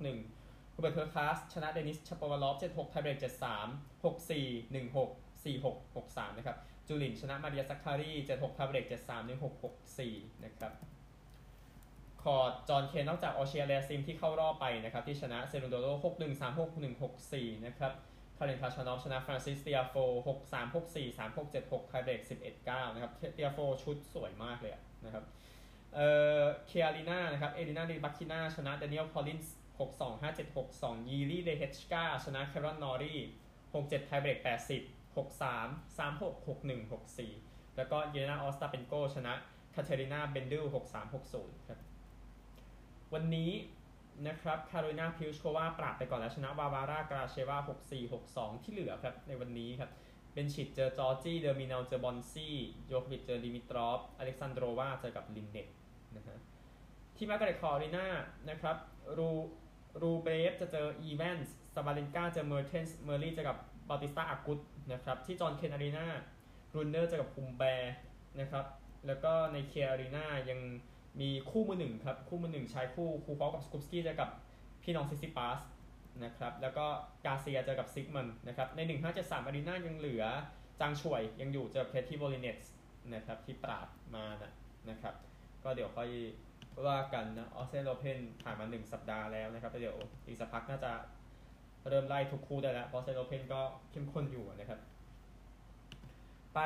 [0.01, 6.57] 6061ฮูเบิร์ตฮูร์คัซชนะเดนิสชาปวาลอฟ76ไทเบรก73 64 16 46 63นะครับ
[6.91, 10.73] จูลินชนะมาเรียซักคารี76ไทเบรก73 16 64 นะครับ
[12.21, 17.91] คอร์ดจอห์นเคนนอกจากออเชอาเลียสซิมที่เข้ารอบไปนะครับที่ชนะเซรุนโดโล61 36 1 64 นะครับ
[18.37, 19.95] คารินคาชานอฟชนะฟรานซิสเตียโฟ
[20.27, 24.73] 6 3 6 4 3 6 7 6ไทเบรก11 9 นะครับเตียโฟชุดสวยมากเลย
[25.05, 25.23] นะครับ
[25.95, 33.19] เอ่อเคียอารีนานะครับเอเลน่าริบาคิน่าชนะเดนิเอลคอลลินส์6 2 5 7 6 2ยีรี่เลเฮชกาชนะแคเมอรอนนอร์รี่
[33.73, 39.33] 6 7ไทเบรก80 6 3 3 6 6 1 6 4 แล้วก็เยเลนาออสตาเปนโกชนะ
[39.75, 41.79] คาเทรินาเบนดิล6 3 6 0 ครับ
[43.13, 43.51] วันนี้
[44.27, 49.91] นะครับคาโรลินาพลิชโควาปราบไปก่อนแล้วชนะวาร์วาร่ากราเชวา6 4 6 2 ที่เหลือครับในวันนี้ครับ
[50.33, 52.55] เป็นชิดเจอจอร์จี้เดอมินอร์เจอบอนซี่
[52.87, 55.67] โยโควิชเจอดิมิตรอฟอเล็กซานโดรวาเจอกับลินเน็ต
[56.15, 56.37] นะฮะ
[57.15, 58.07] ที่มาเกร็ตคอร์ทอารีนา
[58.49, 58.77] นะครับ
[59.17, 59.29] รู
[60.01, 63.57] รูเบลฟจะเจออีแวนส์ซาบาเลนกาเจอเมอร์เทนส์เมอร์ลี่เจอกับ
[63.89, 64.59] บาติสตาอากุต
[64.93, 66.07] นะครับที่จอห์นเคนอารีนา
[66.73, 67.93] รูนเนอร์เจอกับอุมแบร์
[68.39, 68.65] นะครับ
[69.07, 70.59] แล้วก็ในเคียอารีนายัง
[71.21, 74.29] มีคู่มือหนึ่งครับ คู่มือหนึ่งชายคู่คูฟอลกับสกูปสกี้เจอกับ
[74.83, 75.59] พี่น้องซิซิปาส
[76.23, 76.85] นะครับแล้วก็
[77.25, 78.79] กาเซียเจอกับซิกมุนด์นะครับใน
[79.15, 80.23] 1573อารีนายังเหลือ
[80.79, 82.59] จางช่วยยังอยู่เจอเพทที่โบลิเนส
[83.13, 84.51] นะครับที่ปราบมานะ
[84.89, 85.15] นะครับ
[85.63, 86.09] ก็เดี๋ยวค่อย
[86.87, 90.91] ว่ากันนะออสเตรเลียนโอเพ่นผ่านมา 1 สัปดาห์แล้วนะครับเดี๋ยวอีกสักพักน่าจะ
[91.89, 94.79] เริ่มไล่ทุกคู่ได้แล้วออสเตรเลียนโอเพ่นก็เข้มข้นอยู่นะครับ
[96.55, 96.59] ไป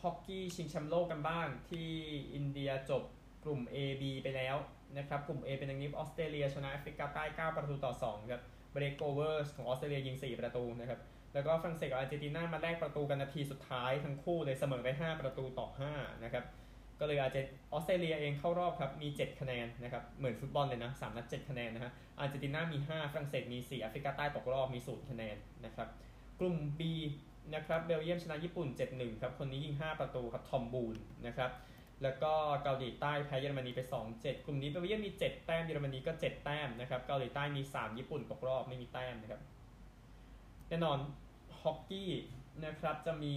[0.00, 1.88] ฮอกกี้ชิงแชมป์โลกกันบ้างที่
[2.34, 3.02] อินเดียจบ
[3.44, 4.56] กลุ่ม A B ไปแล้ว
[4.98, 11.00] นะครับกลุ่ม A เป็นอย่างนี้ออสเตรเลียชนะแอฟริกาใต้9ประตูต่อ2ครับเบลค โกเวอร์สของออสเตรเลียยิง 4 ประตูนะครับ
[11.34, 16.44] แล้วก็ฝรั่งเศสกับอาร์เจนตินามาแลกประตูกันนาทีสุดท้ายทั้งคู่เลยเสมอไป 5 ประตูต่อ5นะครับ
[17.00, 25.88] ก็เลยอาร์เจนออสเตรเลียเองเข้ารอบครับ มี 7 คะแนนนะครับ เหมือนฟุตบอลเลยนะ3นัด7คะแนนนะฮะ อาร์เจนตินามี 5 ฝรั่งเศสมี 4 แอฟริกาใต้ตกรอบมี0คะแนนนะครับ
[26.40, 26.80] กลุ่ม B
[27.54, 31.50] นะครับเบลเยียมชนะญี่ปุ่น 7-1 ครับ คนนี้ยิง 5 ประตูครับ ทอมบูนนะครับ
[32.02, 32.32] แล้วก็
[32.62, 33.80] เกาหลีใต้แพ้เยอรมนีไป
[34.12, 39.40] 2-7 กลุ่มนี้เบลเยียมมี 7 แต้มเยอรมนีก็ 7 แต้มนะครับเกาหลีใต้มี 3 ญี่ปุ่นตกรอบไม่มีแต้มนะครับ
[40.68, 40.98] แน่นอน
[41.60, 42.10] ฮอกกี้
[42.64, 43.36] นะครับจะมี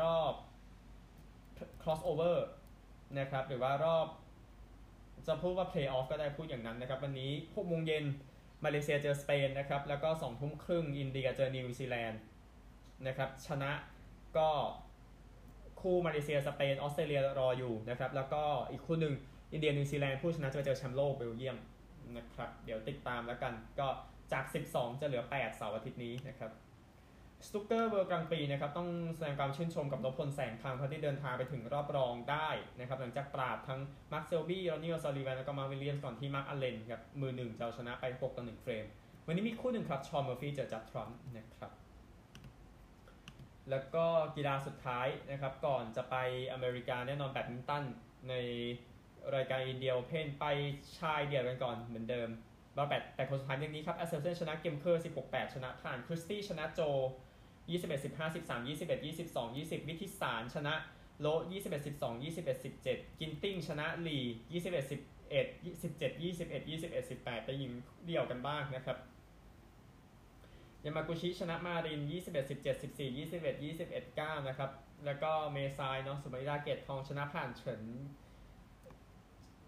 [0.00, 0.32] รอบ
[1.82, 2.36] crossover
[3.18, 4.06] นะครับหรือว่ารอบ
[5.26, 8.04] จะพูดว่า play off ก็ได้พูดอย่างนั้นนะครับ วันนี้6โมงเย็น
[8.64, 12.20] มาเลเซียเจอสเปนนะครับแล้วก็2ทุ่มครึ่งอินเดียเจอนิวซีแลนด์
[13.06, 13.72] นะครับชนะ
[14.36, 14.48] ก็
[15.80, 19.14] คู่มาเลเซียสเปนออสเตรเลียรออยู่นะครับแล้วก็อีกคู่หนึ่ง
[19.52, 21.56] อินเดียนิวซีแลนด์ผู้ชนะจะไปเจอแชมป์โลกเบลเยียม
[22.16, 23.88] นะครับเดี๋ยวติดตามแล้วกันก็
[24.32, 26.50] จาก 12 จะเหลือ 8 เสาร์อาทิตย์นี้นะครับ
[27.46, 32.48] สนุกเกอร์ World Grand Prix นะครับต้องแสดงความชื่นชมกับนพพลแสงคำเพราะที่เดินทางไปถึงรอบรองได้
[32.78, 33.80] นะครับหลังจากปราบทั้ง
[34.12, 38.84] มาร์คเซลบี้ รอนนี่ โอซัลลิแวนแล้วก็มาวิลเลียมก่อนที่มาร์คอัลเลนครับมือหนึ่งจะชนะไป6ต่อ1เฟรม
[39.26, 41.70] วันนี้มีคู่หนึ่งครับฌอน เมอร์ฟี่เจอจัดด์ ทรัมป์นะครับ
[43.70, 46.16] แล้วก็กีฬาสุดท้ายนะครับก่อนจะไป
[46.52, 47.84] อเมริกาแน่นอนแบดมินตัน
[48.28, 48.34] ใน
[49.34, 50.44] รายการอินเดียโอเพ่นไป
[50.98, 52.28] ชายเดี่ยวกันก่อนเหมือนเดิม
[52.76, 56.80] รอบแปดแต่คนสุดท้ายอย่างนี้ครับแอกเซลเซ่นชนะเกมเคอร์16-8 ชนะผ่านคริสตี้ชนะโจ
[57.70, 60.74] 21-15 13 21 22 20 วิทิตศานต์ชนะ
[61.20, 64.18] โล21 12 21 17 กินติ้งชนะลี
[64.50, 64.60] 21
[65.30, 67.72] 11 17 21 21 18 ไปยิง
[68.06, 68.98] เดี่ยวกันบ้างนะครับ
[70.84, 74.70] ยามากุชิชนะมาริน 21 17 14 21 21 9 นะครับ
[75.06, 77.82] แล้วก็เมซายเนาะสุมาริดาเกตทองชนะผ่านเฉิน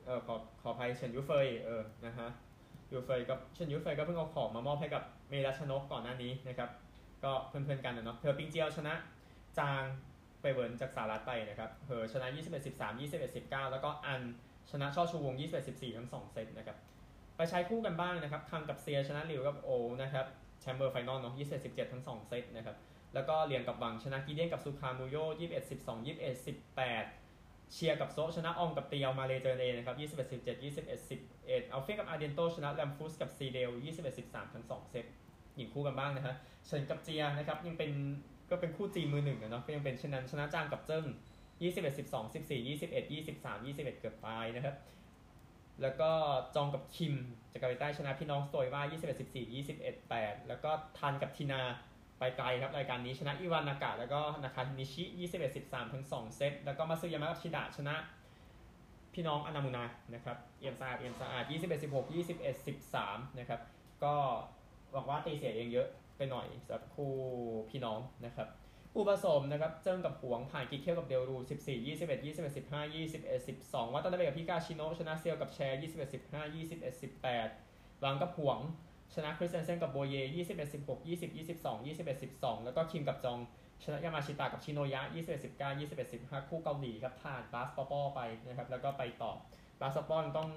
[0.05, 2.29] เออขอขออภัยเฉินยูเฟยเออ นะฮะ
[2.93, 6.71] ยูเฟยก็เฉินยูเฟยก็เพิ่งเอาของมามอบให้กับเมรัชนกก่อนหน้านี้นะครับ
[7.25, 8.95] ก็เพื่อนๆกันนะเนาะเธอปิงเจียวชนะ
[9.59, 9.83] จาง
[10.41, 14.21] ไปเวิร์นจากสหรัฐไปนะครับเธอชนะ 21 13 21 19 แล้วก็อัน
[14.71, 16.77] ชนะช่อชูวง 21 14 ทั้ง 2 เซตนะครับ
[17.37, 19.71] ไปใช้คู่กันบ้างนะครับคังกับเซียชนะหลิวกับโอ
[20.03, 20.27] นะครับ
[20.61, 22.77] แชมเบอร์ไฟนอลเนาะ21 17 ทั้ง 2 เซตนะครับ
[23.15, 25.17] แล้วก็เรียนกับวังชนะกีเดียนกับซูคามูโย
[25.49, 35.07] 21 12 21 18 เชียร์กับโซชนะอองกับเตียวมาเลเจอเนนะครับ21 17 21 11เอาเฟกับอาร์เดนโตชนะแลมฟุสกับซีเดล21 13 ทั้ง 2 เซต
[35.57, 36.35] หญิงคู่กันบ้างนะฮะ
[36.67, 37.91] เฉินกับเจียนะครับยังเป็น
[38.51, 41.05] ก็เป็นคู่จีมือหนึ่งนะเนาะก็ยังเป็นเช่นนั้นชนะจ้างกับเจิ้ง
[41.63, 44.77] 21 12 14 21 23 21 เกือบตายนะครับ
[45.83, 46.11] แล้วก็
[46.55, 47.15] จองกับคิม
[47.53, 51.63] จากเกาหลีใต้ชนะพี่น้องสโตยว่า 21 14 21 8 แล้วก็ทันกับทีนา
[52.19, 57.97] ไปไกลครับรายการนี้ชนะอิวานากะแล้วก็นาคานิชิ 21 13 ทั้ง 2 เซต แล้วก็มาซึยามะกับชิดะชนะ
[59.15, 59.85] พี่น้องอนามุนา
[60.15, 63.61] นะครับ เอียมสะอาดเอียมสะอาด21 16 21 13 นะครับ
[64.05, 64.15] ก็
[64.93, 67.13] หวังว่าตีเสียเองเยอะไปหน่อยสำหรับคู่
[67.71, 68.49] พี่น้องนะครับ
[68.93, 77.01] คู่ผสมนะครับเจิ้งกับหวงผ่านกิเคียวกับเดลรู 14 21 21 15 21 12วัตตานาเบกับพิกาชิโนะชนะเซียวกับแชร์ 21 15 21
[77.41, 78.59] 18วังกับหวง
[79.15, 83.39] ชนะคริสเตนเซนกับโบเย 21 16 20 22 21 12 แล้วก็คิมกับจอง
[83.85, 89.33] ชนะยามาชิตะกับชิโนยะ 21 19 21 15 คู่เกาหลีครับผ่านบาสปอป้อไปนะครับแล้วก็ไปต่อ
[89.81, 90.51] บาสปอป้อต้อง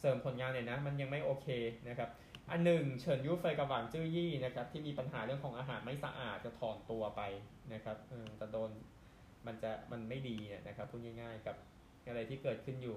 [0.00, 1.46] เสริมผลงานหน่อยนะ มันยังไม่โอเค
[1.88, 2.10] นะครับ
[2.50, 7.22] อันหนึ่งเฉินยูเฟยกับหวางจื้อยี่นะครับที่มีปัญหาเรื่องของอาหารไม่สะอาดจะถอนตัวไป
[7.72, 8.70] นะครับเออแต่โดน
[9.46, 10.36] มันจะมันไม่ดี
[10.68, 11.56] นะครับพูดง่ายๆกับ
[12.06, 12.96] อะไรที่เกิดขึ้นอยู่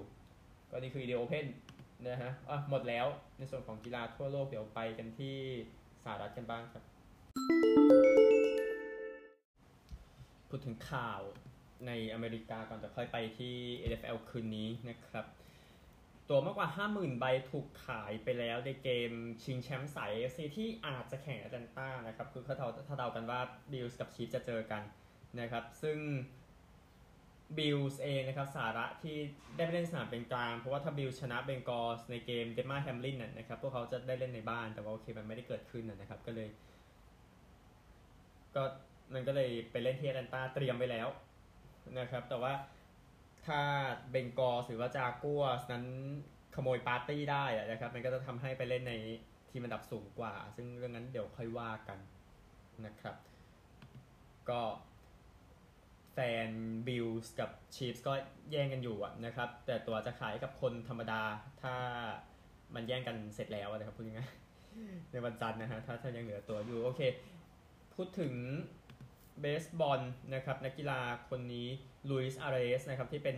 [0.70, 1.46] ก็นี่คือเดียโอเพน
[2.08, 3.06] นะฮะอะหมดแล้ว
[3.38, 5.36] ในส่วนของกีฬาทั่วโลกเดี๋ยวไปกันที่
[6.04, 6.84] สหรัฐกันบ้างครับ
[10.48, 11.20] พูดถึงข่าว
[11.86, 13.54] ในอเมริกาก่อนจะค่อยไปที่
[13.88, 15.24] NFL คืนนี้นะครับ
[16.28, 19.12] ตัวมากกว่า 50,000 ใบถูกขายไปแล้วในเกม
[19.42, 23.40] ชิงแชมป์สาย AFC ที่อาจจะแข่งแอตแลนตานะครับ คือเขาเาถ้าเดากันว่า
[23.72, 24.82] บิลส์กับชีฟจะเจอกัน
[25.40, 25.98] นะครับ ซึ่ง
[27.58, 29.16] บิลส์เองนะครับสาระที่
[29.56, 36.48] ได้ไปเล่นสนามเป็นกลาง เพราะว่าถ้าบิลส์ชนะเบงกอลส์ในเกมเดมาร์ แฮมลินนะครับพวกเขาจะได้เล่นในบ้านแต่ว่าโอเคมันไม่ได้เกิดขึ้นนะครับก็เลย
[38.54, 38.62] ก็
[39.14, 41.08] มันก็เลยไปเล่นที่แอตแลนตาเตรียมไว้แล้ว
[41.98, 42.52] นะครับแต่ว่า
[43.48, 43.60] ถ้า
[44.10, 45.84] เบงกอลส์หรือว่าจากัวส์นั้น
[46.54, 48.94] ขโมยปาร์ตี้ได้อะนะครับ มันก็จะทำให้ไปเล่นใน
[49.50, 51.98] ทีมอันดับสูงกว่า ซึ่งเรื่องนั้นเดี๋ยวค่อยว่ากัน
[52.86, 53.16] นะครับ
[54.48, 54.60] ก็
[56.12, 56.50] แฟน
[56.88, 58.12] บิลส์กับชีฟส์ก็
[58.50, 61.22] แย่งกันอยู่นะครับ แต่ตั๋วจะขายกับคนธรรมดา
[61.62, 61.74] ถ้า
[62.74, 67.00] มันแย่งกันเสร็จแล้วนะครับพูดง่ายๆในวันจันทร์นะฮะถ้าถ้ายังเหลือตั๋วอยู่ โอเค
[67.94, 68.34] พูดถึง
[69.40, 70.00] เบสบอล
[70.34, 71.68] นะครับ นักกีฬาคนนี้
[72.10, 73.36] ลุยส์อาร์ราเอสนะครับที่เป็น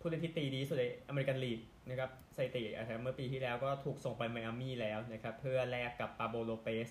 [0.00, 6.88] ผู้เล่นที่ตีดีสุดในอเมริกันลีกนะครับสถิตินะครับเมื่อปีที่แล้วก็ถูกส่งไปไมอามี่แล้วนะครับเพื่อแลกกับปาโบล โลเปส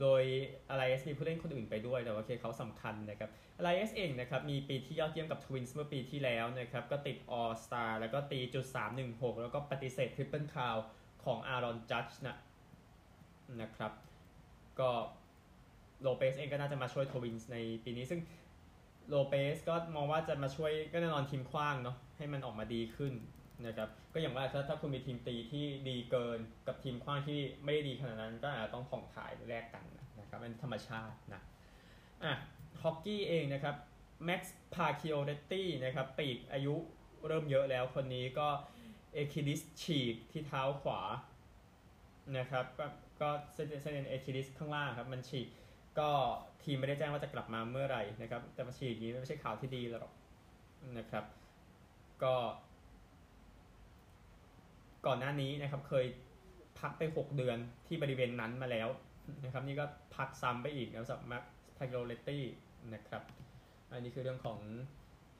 [0.00, 0.22] โดย
[0.70, 8.66] อาร์ราเอสมีผู้เล่นคนอื่นไปด้วย แต่ว่าเคเขาสำคัญนะครับอาร์ราเอสเองนะครับมีปีที่ยอดเยี่ยมกับทวินส์เมื่อปีที่แล้วนะครับก็ติด All-Star แล้วก็ตีจุด
[9.04, 10.76] 316 แล้วก็ปฏิเสธ Triple Crown
[11.24, 12.36] ของอารอนจัดจ์นะ
[13.60, 13.92] นะครับ
[14.80, 14.90] ก็
[16.02, 18.20] โลเปสเองก็น่าจะมาช่วยทวินส์ในปีนี้ซึ่ง
[19.08, 23.12] โลเปสก็มองว่าจะมาช่วยก็แน่นอนทีมขว้างเนาะให้มันออกมาดีขึ้น
[23.66, 29.84] นะครับก็อย่างว่าถ้าถ้าคุณมีทีมตีที่ดีเกินกับทีมคว้างที่ไม่ได้ดีขนาดนั้นก็อาจจะต้องผ่องถ่ายแลกกัน
[30.20, 31.42] นะครับเป็นธรรมชาตินะ
[32.24, 32.32] อะ
[32.82, 33.74] ฮอกกี้เองนะครับ
[34.24, 36.74] แม็กซ์พาคิโอเรตตี้นะครับปีกอายุ
[37.26, 38.48] เริ่มเยอะแล้วคนนี้ก็
[39.14, 41.00] เอคิดิสฉีกที่เท้าขวา
[42.38, 42.64] นะครับ
[43.20, 45.48] ก็เส้นเส้นเอคิดิสข้างล่างครับมันฉีก
[46.00, 46.10] ก็
[46.62, 50.12] ทีมไม่ได้แจ้งว่าจะกลับมาเมื่อไหร่นะครับ แต่มาฉีกอย่างนี้ไม่ใช่ข่าวที่ดีหรอก
[50.98, 51.24] นะครับ
[52.22, 52.34] ก็
[55.06, 56.06] ก่อนหน้านี้นะครับ เคย
[56.80, 58.88] พักไป 6 เดือนที่บริเวณนั้นมาแล้ว
[59.44, 59.84] นะครับ นี่ก็
[60.16, 61.44] พักซ้ำไปอีกนะสำหรับแม็ก
[61.76, 62.44] พาโกเลตตี้
[62.94, 63.22] นะครับ
[63.92, 64.58] อันนี้คือเรื่องของ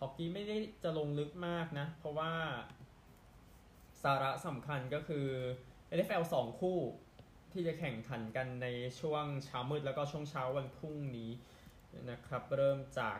[0.00, 2.32] ฮอกกี้ไม่ได้จะลงลึกมากนะ เพราะว่า
[4.02, 5.26] สาระสำคัญก็คือ
[5.96, 6.78] NFL 2 คู่
[7.52, 8.66] ที่จะแข่งขันกันใน
[9.00, 11.30] ช่วงเช้ามืดแล้วก็ช่วงเช้าวันพรุ่งนี้
[12.10, 13.18] นะครับ เริ่มจาก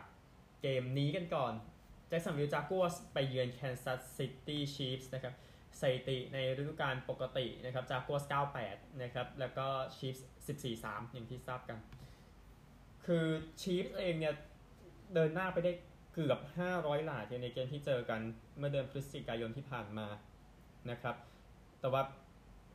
[0.61, 1.53] เกมนี้กันก่อน
[2.07, 5.33] แจ็คสันวิลล์ จากัวส์ไปเยือนแคนซัสซิตี้ชีฟส์นะครับ
[5.79, 10.27] สถิติในฤดูกาลปกตินะครับจากัวส์ 9-8 นะครับ แล้วก็ชีฟส์
[10.83, 11.79] 14-3 อย่างที่ทราบกัน
[13.05, 13.25] คือ
[13.61, 14.33] ชีฟส์เองเนี่ย
[15.13, 15.71] เดินหน้าไปได้
[16.13, 16.39] เกือบ
[16.73, 18.21] 500 หลาในเกมที่เจอกัน
[18.57, 20.07] เมื่อเดือนพฤศจิกายนที่ผ่านมา
[20.91, 21.15] นะครับ
[21.79, 22.01] แต่ว่า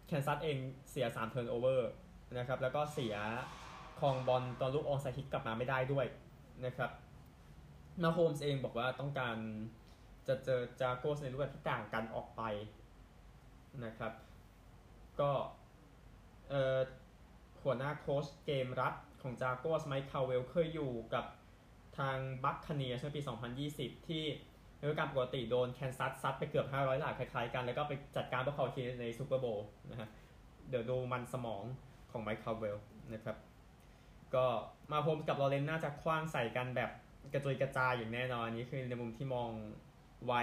[0.07, 0.57] แคนซัสเอง
[0.91, 1.91] เสีย3 turnover
[2.39, 3.15] นะครับแล้วก็เสีย
[4.01, 6.07] ครองบอลตอนลูก onside kick กลับมาไม่ได้ด้วย
[6.67, 6.91] นะครับ
[8.03, 9.37] มาโฮมส์เองบอกว่าต้องการ
[10.29, 12.43] จะเจอ Jaguars ในรูปแบบที่ต่างกันออกไป
[13.85, 14.13] นะครับ
[15.21, 15.31] ก็
[17.63, 21.25] หัวหน้าโค้ชเกมรับของ Jaguars ไมค์คาเวลเคยอยู่กับ
[21.99, 23.21] ทาง Buccaneers เมื่อปี
[23.65, 24.25] 2020 ที่
[24.85, 30.09] ฤดูกาลปกติโดนแคนซัสซัดไปเกือบ 500 หลาคล้ายๆกัน แล้วก็ไปจัดการพวกเขาทีใน Super Bowl นะฮะ
[30.69, 31.63] เดี๋ยวดูมันสมอง
[32.11, 32.77] ของไมค์คาเวล
[33.15, 33.37] นะครับ
[34.35, 34.45] ก็
[34.93, 36.91] มาโฮมส์กับลอว์เรนซ์น่าจะขว้างใส่กันแบบ
[37.33, 39.49] กระจุยกระจายอย่างแน่นอนนี้คือในมุมที่มอง
[40.27, 40.43] ไว้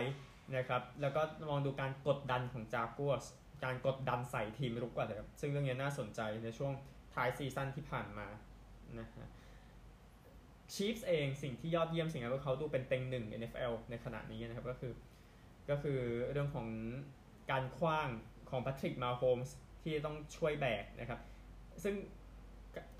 [0.58, 3.26] นะครับแล้วก็มองดูการกดดันของ Jaguars
[3.64, 6.72] การกดดันใส่ทีมรุกก่อนนะครับซึ่งเรื่องนี้น่าสนใจในช่วง
[7.14, 8.28] ท้ายซีซั่นที่ผ่านมา
[9.00, 9.28] นะฮะ
[10.74, 14.94] Chiefs เองสิ่งที่ยอดเยี่ยมสิ่งที่เขาดูเป็นเต็งหนึ่ง NFL ในขณะนี้นะครับก็คือ
[15.70, 16.00] ก็คือ
[16.32, 16.68] เรื่องของ
[17.52, 18.10] การคว้าง
[18.50, 21.20] ของแพทริกมาโฮมส์ที่ต้องช่วยแบกนะครับ
[21.84, 21.96] ซึ่ง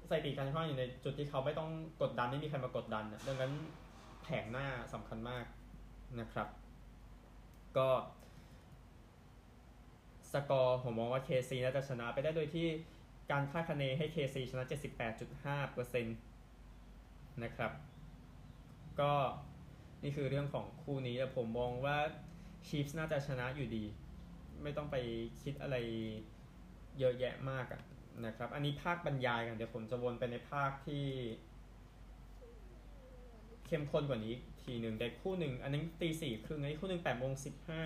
[0.10, 1.70] สถิติการคว้างอยู่ในจุดที่เขาไม่ต้อง
[2.02, 3.54] กดดันไม่มีใครมากดดัน ดังนั้น
[4.24, 5.46] แผงหน้าสำคัญมาก
[6.20, 6.48] นะครับ
[7.78, 7.90] ก็
[10.32, 12.68] สกอร์ผมมองว่า KC น่าจะชนะไปได้โดยที่
[13.32, 16.06] การคาดคะเนให้ KC ชนะ 78.5%น
[17.44, 17.72] นะครับ
[19.00, 19.12] ก็
[20.04, 21.98] นี่คือเรื่องของคู่นี้แต่ผมมองว่า
[22.68, 23.84] Chiefs น่าจะชนะอยู่ดี
[24.64, 24.96] ไม่ต้องไป
[25.42, 25.76] คิดอะไร
[27.00, 27.82] เยอะแยะมากอะ
[28.26, 31.06] นะครับ อันนี้ภาคบรรยายกัน เดี๋ยวผมจะวนไปในภาคที่
[33.66, 37.84] เข้มข้นกว่านี้ทีหนึ่งแต่คู่หนึ่ง อันนี้ตีสี่ครึ่งอันนี้คู่หนึ่งแปดโมงสิบห้า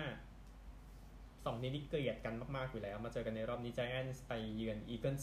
[1.44, 5.22] สองนี้นี่เกลียดกันมากๆอยู่แล้ว มาเจอกันในรอบนี้ Giants ไปเยือน Eagles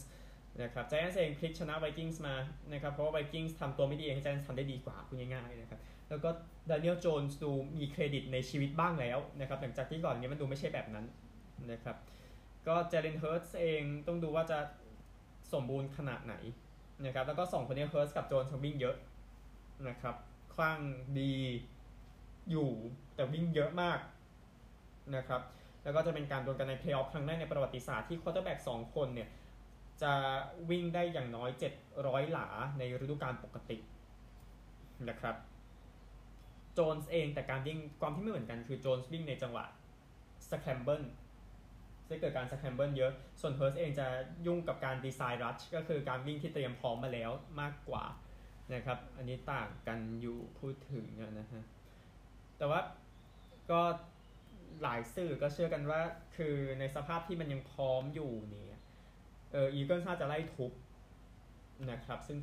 [0.61, 2.35] นะครับ Giants เองพลิกชนะ Vikings มา
[2.73, 6.29] นะครับเพราะว่า Vikings ทำตัวไม่ดีเอง Giants ทำได้ดีกว่าพูดง่ายๆนะครับแล้วก็
[6.69, 11.05] Daniel Jones ดูมีเครดิตในชีวิตบ้างแล้วนะครับหลังจากที่ก่อนนี้มันดูไม่ใช่แบบนั้น
[11.71, 11.95] นะครับ
[12.67, 14.59] ก็ Jalen Hurts เองต้องดูว่าจะ
[15.53, 16.35] สมบูรณ์ขนาดไหน
[17.05, 18.95] นะครับแล้วก็สองคนนี้ Hurts กับ Jones วิ่งเยอะ
[19.87, 20.15] นะครับ
[20.53, 20.79] ขว้าง
[21.19, 21.33] ดี
[22.51, 22.69] อยู่
[23.15, 23.99] แต่วิ่งเยอะมาก
[25.15, 25.41] นะครับ
[25.83, 29.29] แล้วก็จะเป็นการดวลกันในเพลย์ออฟครั้งแรกในประวัติศาสตร์ที่ quarterback สองคนเนี่ย
[30.03, 30.13] จะ
[30.69, 31.49] วิ่งได้อย่างน้อย
[31.91, 33.77] 700 หลาในฤดูกาลปกติ
[35.09, 35.35] นะครับ
[36.73, 39.65] โจนส์เองแต่การวิ่งความที่ไม่เหมือนกันคือโจนส์วิ่งในจังหวะ
[40.49, 41.03] scramble
[42.09, 43.11] จะเกิดการ scramble เยอะ
[43.41, 44.07] ส่วนเฮิร์สเองจะ
[44.45, 48.03] ยุ่งกับการ design rush ก็คือการวิ่งที่เตรียมพร้อมมาแล้วมากกว่า
[48.73, 51.05] นะครับ อันนี้ต่างกันอยู่พูดถึง
[51.39, 51.63] นะฮะ
[52.57, 52.79] แต่ว่า
[53.71, 53.81] ก็
[54.83, 56.01] หลายสื่อก็เชื่อกันว่า
[56.35, 58.72] คือในสภาพที่มันยังพร้อมอยู่เนี่ย
[59.53, 60.71] เอออีเกิลน่าจะไล่ทุบ
[61.91, 62.37] นะครับ ซึ่ง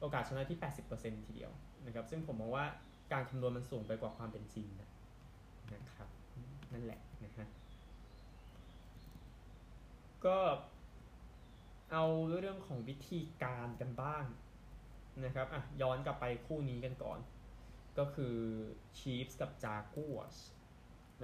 [0.00, 0.58] โอกาสชนะที่
[0.90, 1.50] 80%ทีเดียว
[1.86, 2.66] นะครับ ซึ่งผมมองว่า
[3.12, 4.66] การคำนวณมันสูงไปกว่าความเป็นจริง
[5.74, 6.08] นะครับ
[6.72, 7.46] นั่นแหละนะฮะ
[10.26, 10.38] ก็
[11.92, 12.04] เอา
[12.38, 14.24] เรื่องของวิธีการกันบ้าง
[15.24, 17.18] นะครับอะย้อนกลับไปคู่นี้กันก่อน
[17.98, 18.36] ก็คือ
[18.98, 20.36] Chiefs กับ Jaguars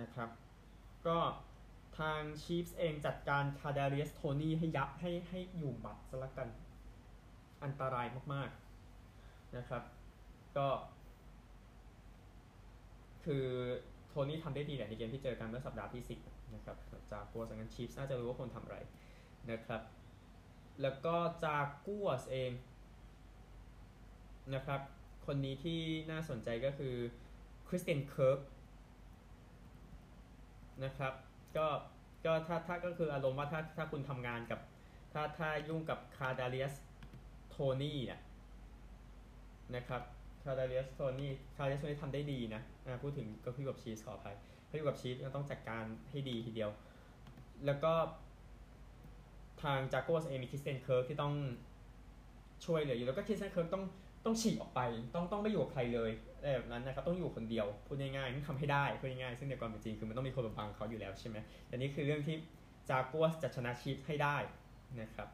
[0.01, 0.31] นะครับ
[1.07, 1.19] ก็
[1.99, 6.49] ทาง Chiefs เองจัดการคาดาเรียสโทนี่ให้ยับให้ให้อยู่บัตรซะละกัน
[7.63, 9.83] อันตรายมากๆนะครับ
[10.57, 10.69] ก็
[13.25, 13.45] คือ
[14.09, 16.77] โทนี่ทำได้ดีแหละในเกมที่เจอกันเมื่อสัปดาห์ที่ 10 นะครับ
[17.13, 18.79] จากกัวสังกันชีฟส์น่าจะรู้ว่าคนทำอะไร
[19.51, 19.83] นะครับ
[20.83, 22.51] แล้วก็จากกัวสเอง
[24.55, 24.81] นะครับ
[25.27, 25.81] คนนี้ที่
[26.11, 26.95] น่าสนใจก็คือ
[27.69, 28.41] คริสเตียนเคิร์ก
[30.85, 31.13] นะครับ
[31.59, 31.67] ก็
[32.25, 34.61] ก็ถ้าถ้าก็คืออารมณ์ว่าถ้าถ้าคุณทำงานกับ
[35.13, 36.75] ถ้าถ้ายุ่งกับคาร์ดาเลียส
[37.51, 38.21] โทนี่เนี่ย
[39.77, 40.03] นะครับ
[40.45, 44.37] คาร์ดาเลียสโทนี่คาร์ดาเลียสโทนี่ทำได้ดีนะอ่าพูดถึงก็พี่กับชีสขออภัย
[44.69, 46.71] พี่กับชีสก็ต้องจัดการให้ดีทีเดียว
[47.67, 47.93] แล้วก็
[49.63, 51.35] ทาง Jaguars เองมีคริสเตียนเคิร์กที่ต้อง
[52.65, 53.85] ช่วยเหลืออยู่แล้วก็คริสเตียนเคิร์กต้อง
[54.25, 54.81] ต้องฉีกออกไป
[55.15, 56.11] ต้องต้องไม่อยู่กับใครเลย
[56.47, 62.37] อะไรแบบนั้นนะครับต้องอยู่คนเดียวพูดง่ายๆต้องทำให้ได้พูดง่ายๆซึ่งในความเป็นจริงคือมันต้องมีคนมาบังเขาอยู่แล้วใช่ไหมแต่นี่คือเรื่องที่
[62.89, 64.37] จากัวจะชนะ Chiefs ให้ได้
[65.01, 65.29] นะครับ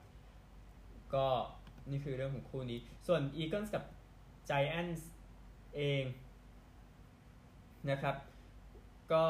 [1.15, 1.27] ก็
[1.91, 3.85] นี่คือเรื่องของคู่นี้ ส่วน Eagles กับ
[4.51, 5.03] Giants
[5.77, 6.05] เอง
[7.91, 8.17] นะครับ
[9.13, 9.25] ก็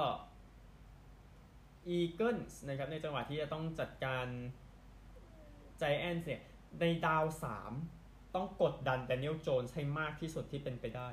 [1.97, 4.27] Eagles นะครับในจังหวะที่จะต้องจัดการ
[5.81, 6.43] Giants เนี่ย
[6.81, 7.25] ในดาว
[7.79, 11.09] 3 ต้องกดดัน Daniel Jones ให้มากที่สุดที่เป็นไปได้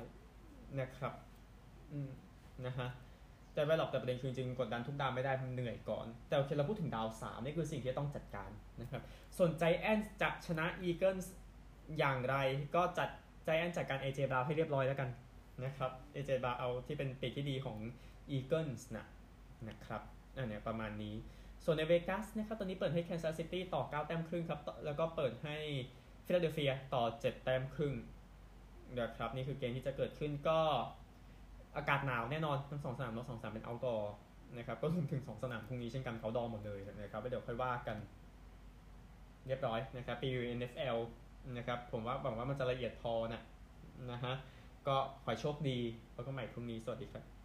[0.78, 1.14] นะครับ
[1.92, 2.10] อืม
[2.66, 2.88] นะฮะ
[3.54, 9.02] แต่ไม่หรอกแต่ประเด็นคือจริงๆกดดันทุกดาวไม่ได้มันเหนื่อยก่อน แต่โอเคเราพูดถึงดาว3นี่คือสิ่งที่ต้องจัดการนะครับ
[9.36, 11.26] ส่วน Giants จะชนะ Eagles
[11.98, 12.36] อย่างไร
[12.74, 13.08] ก็จัด
[13.46, 15.10] Giants จัดการ AJ Brown ให้เรียบร้อยแล้วกัน
[15.64, 17.78] นะครับ AJ Brown เอาที่เป็นปีกที่ดีของ
[18.36, 19.06] Eagles นะ
[19.68, 20.02] นะครับ
[20.36, 21.14] อันเนี้ยประมาณนี้
[21.64, 25.56] ส่วนในเวกัสนะครับตอนนี้เปิดให้ Kansas City ต่อ 9 แต้มครึ่งครับ แล้วก็เปิดให้
[26.26, 27.94] ฟิลาเดลเฟียต่อ 7 แต้มครึ่ง
[28.98, 30.58] นะครับนี่คือเกมที่จะเกิดขึ้นก็
[31.76, 33.96] อากาศหนาวแน่นอนทั้งสองสนามทั้งสองสนามเป็นเอากอ
[34.58, 37.96] นะครับก็รวมถึงสองสนามพรุ่งนี้เช่นกันเขาดองหมดเลยนะครับเดี๋ยวค่อยว่ากัน
[39.46, 40.98] เรียบร้อยนะครับปี NFL
[41.56, 43.42] นะครับผมว่าหวังว่ามันจะละเอียดพอนะ
[44.12, 44.34] นะฮะ
[44.86, 45.78] ก็ขอโชคดี
[46.14, 47.39] แล้วก็ใหม่พรุ่งนี้สวัสดีครับ